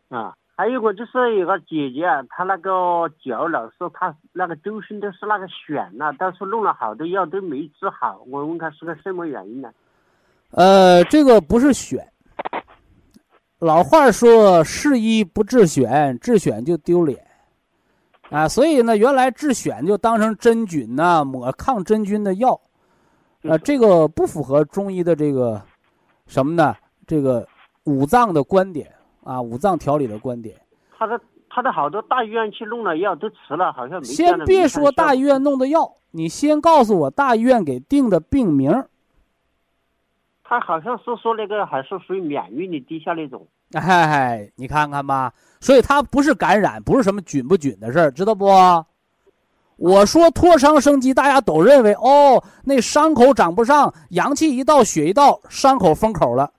[0.08, 8.20] 啊，还有个就是有个姐姐啊，她那个脚老是她那个周身都是那个癣呐，但是弄了好多药都没治好。
[8.28, 9.70] 我问她是个什么原因呢？
[10.50, 12.06] 呃，这个不是选。
[13.58, 17.18] 老话说“是医不治选，治选就丢脸”，
[18.28, 22.60] 啊，所以呢，原来治选就当成真菌呐、抹抗真菌的药，
[23.44, 25.62] 啊，这个不符合中医的这个
[26.26, 26.76] 什么呢？
[27.06, 27.48] 这个
[27.84, 28.92] 五脏的观点
[29.24, 30.54] 啊，五脏调理的观点。
[30.98, 38.90] 他的他的好多大医院去弄了药都吃了，好像没先别说大医院弄的药，你先告诉我大医院给定的病名儿。
[40.48, 43.46] 他好像是说那个还是属于免疫力低下那种。
[43.72, 48.46] 哎，你看看吧，所以它不是感染，不是什么菌不菌的事儿，知道不？
[49.76, 56.52] 我说脱伤生机，大家都认为哦，那伤口长不上，阳气一到，血一到，伤口封口了，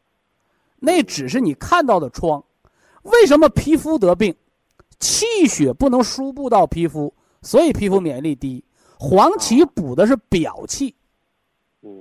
[0.79, 2.43] 那只是你看到的疮。
[3.03, 4.35] 为什么皮肤得病？
[4.99, 8.63] 气血不能输布到皮肤，所以皮肤免疫力低。
[8.99, 10.93] 黄芪补的是表气，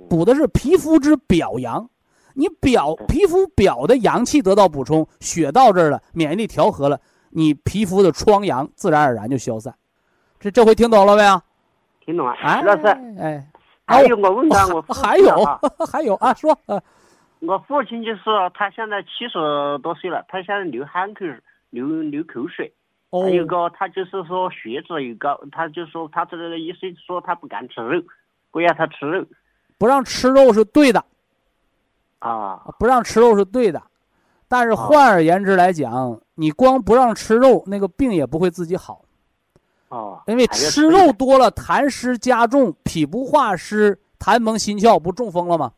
[0.09, 1.89] 补的是皮肤之表阳。
[2.33, 6.99] 你表皮肤表的阳气得到补充，血到这儿了，免疫力调和了，
[7.31, 9.73] 你皮肤的疮疡自然而然就消散。
[10.39, 11.41] 这这回听懂了没有？
[12.05, 12.33] 听懂了。
[12.33, 12.85] 哎，老师
[13.19, 13.47] 哎，
[13.87, 15.59] 还有我问他，我 还有啊
[15.91, 16.79] 还有啊，说呃
[17.39, 18.21] 我父亲就是
[18.53, 19.39] 他现在七十
[19.81, 21.25] 多岁了，他现在流汗口、
[21.71, 22.71] 流流口水，
[23.09, 28.03] 哦还有个他就是说血脂又高，他就说他这个医生说他不敢吃肉，
[28.51, 29.25] 不要他吃肉
[29.77, 31.03] 不让吃肉是对的，
[32.19, 33.81] 啊不让吃肉是对的，
[34.47, 39.03] 但是哦换而言之来讲，你光不让吃肉，那个病也不会自己好，
[39.89, 45.71] 哦，因为吃肉多了，痰湿加重，脾不化湿，痰蒙心窍，不中风了吗？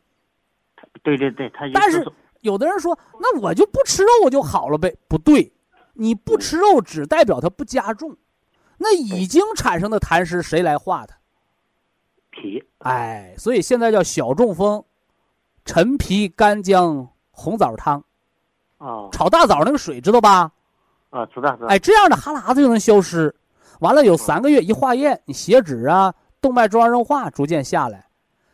[1.02, 2.04] 对对对，他但是
[2.40, 4.96] 有的人说，那我就不吃肉，我就好了呗？
[5.08, 5.52] 不对，
[5.92, 8.16] 你不吃肉只代表它不加重，
[8.78, 11.19] 那已经产生的痰湿谁来化它？
[12.40, 14.82] 脾哎，所以现在叫小中风，
[15.64, 18.02] 陈皮干姜红枣汤，
[18.78, 20.50] 哦炒大枣那个水知道吧？
[21.10, 23.34] 啊，知道知道，哎，这样的哈喇子就能消失。
[23.80, 28.06] 完了有三个月一化验，你血脂啊、动脉粥样硬化逐渐下来，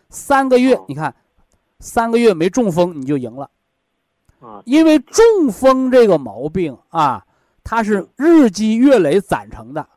[0.08, 1.14] 三个月哦你看，
[1.80, 3.50] 三个月没中风你就赢了。
[4.40, 7.24] 啊因为中风这个毛病啊，
[7.64, 9.88] 它是日积月累攒成的。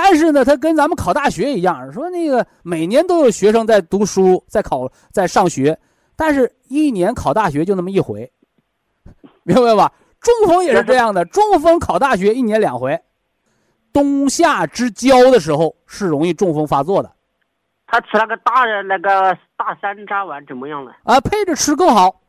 [0.00, 0.10] 对。
[0.10, 5.78] 但是呢，他跟咱们考大学一样，说那个每年都有学生在读书、在考、在上学，
[6.16, 8.30] 但是一年考大学就那么一回，
[9.44, 9.92] 明白吧？
[10.20, 13.00] 中风也是这样的，中风考大学一年两回，
[13.92, 17.10] 冬夏之交的时候是容易中风发作的
[17.86, 20.92] 他吃那个大的那个大山楂丸怎么样了？
[21.04, 22.20] 啊，配着吃更好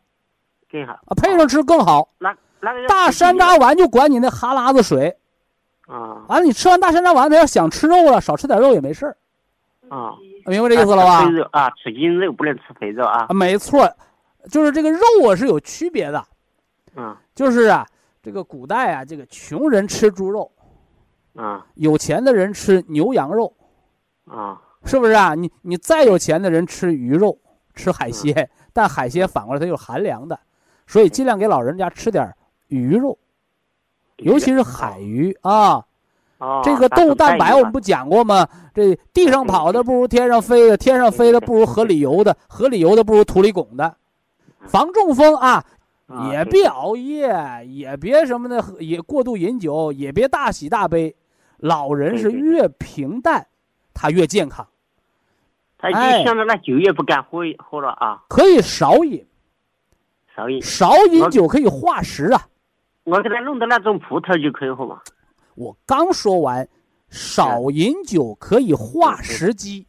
[0.72, 2.10] 更好啊，配上吃更好。
[2.18, 5.16] 那那个大山楂丸就管你那哈喇子水。
[5.92, 6.26] 啊。
[6.30, 9.18] 完了，你吃完大山楂丸，子要想吃肉了，少吃点肉也没事儿，
[9.90, 10.16] 啊，
[10.46, 11.26] 明白这意思了吧？
[11.52, 13.26] 啊，吃硬肉不能吃肥肉啊。
[13.30, 13.92] 啊，，没错，
[14.50, 16.24] 就是这个肉啊是有区别的，
[16.96, 17.16] 嗯。
[17.34, 17.88] 就是啊，
[18.22, 20.52] 这个古代啊，这个穷人吃猪肉，
[21.36, 23.52] 啊有钱的人吃牛羊肉，
[24.26, 25.34] 啊是不是啊？
[25.34, 27.38] 你你再有钱的人吃鱼肉，
[27.74, 30.40] 吃海鲜，但海鲜反过来它又寒凉的，
[30.86, 32.36] 所以尽量给老人家吃点
[32.68, 33.18] 鱼肉，
[34.22, 35.84] 尤其是海鱼啊。
[36.38, 38.48] 哦，这个动物蛋白我们不讲过吗？
[38.74, 43.96] 这地上跑的不如天上飞的，天上飞的不如河里游的，河里游的不如土里拱的。
[44.66, 45.64] 防中风啊，
[46.32, 47.32] 也别熬夜，
[47.68, 51.16] 也别什么的，也过度饮酒，也别大喜大悲。
[51.58, 53.46] 老人是越平淡，
[53.94, 54.66] 他越健康。
[55.78, 59.24] 他哎就现在那酒也不敢喝喝了啊，可以少饮，
[60.36, 60.60] 少饮。
[60.60, 62.48] 少饮酒可以化食啊。
[63.04, 65.00] 我给他弄的那种葡萄就可以喝嘛。
[65.56, 66.68] 我刚说完，
[67.10, 69.86] 少饮酒可以化食积。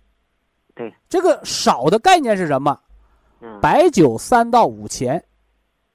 [0.75, 2.79] 对，这个少的概念是什么？
[3.45, 5.23] 嗯白酒三到五钱，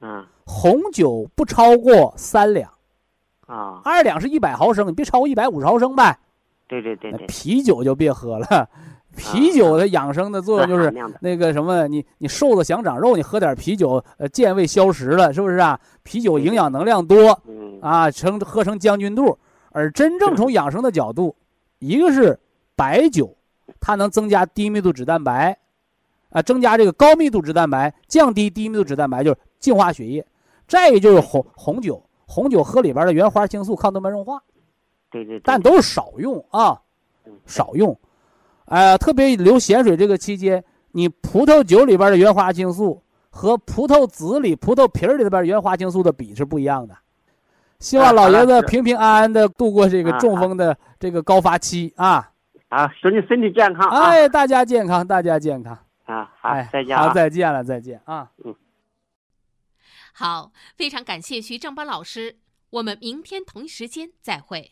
[0.02, 2.70] 嗯红酒不超过三两，
[3.46, 6.20] 啊，二两是一百毫升，你别超过一百五十毫升呗。
[6.68, 8.70] 对对对对，啤酒就别喝了，
[9.18, 15.78] 啤酒的养生的作用就是那个什么，你你瘦子想长肉，你喝点啤酒，呃，健胃消食了，是不是啊？
[16.04, 19.38] 啤酒营养能量多嗯啊，成喝成将军肚。
[19.72, 21.36] 而真正从养生的角度，
[21.80, 22.40] 一个是
[22.76, 23.36] 白酒，
[23.80, 25.58] 它能增加低密度脂蛋白，
[26.30, 30.26] 啊，增加这个高密度脂蛋白，降低低密度脂蛋白，就是净化血液。
[30.68, 34.42] 再一个就是红红酒，红酒喝里边的原花青素抗动脉硬化。
[35.10, 36.82] 对对对，但都是少用啊
[37.26, 37.98] 嗯，少用。
[38.68, 46.96] 呃，特别流咸水这个期间，你葡萄酒里边的原花青素和葡萄籽里、葡萄皮儿里边原花青素的比是不一样的。
[47.80, 52.32] 希望老爷子平平安安的度过这个中风的这个高发期啊！
[52.70, 54.10] 啊，祝你身体健康啊！
[54.10, 55.78] 哎，大家健康，大家健康。
[56.06, 57.14] 啊，好哎，，再见啊好，！
[57.14, 58.32] 再见了，再见啊！
[58.44, 58.56] 嗯
[60.14, 62.38] 好，非常感谢徐正邦老师，
[62.72, 64.72] 我们明天同一时间再会。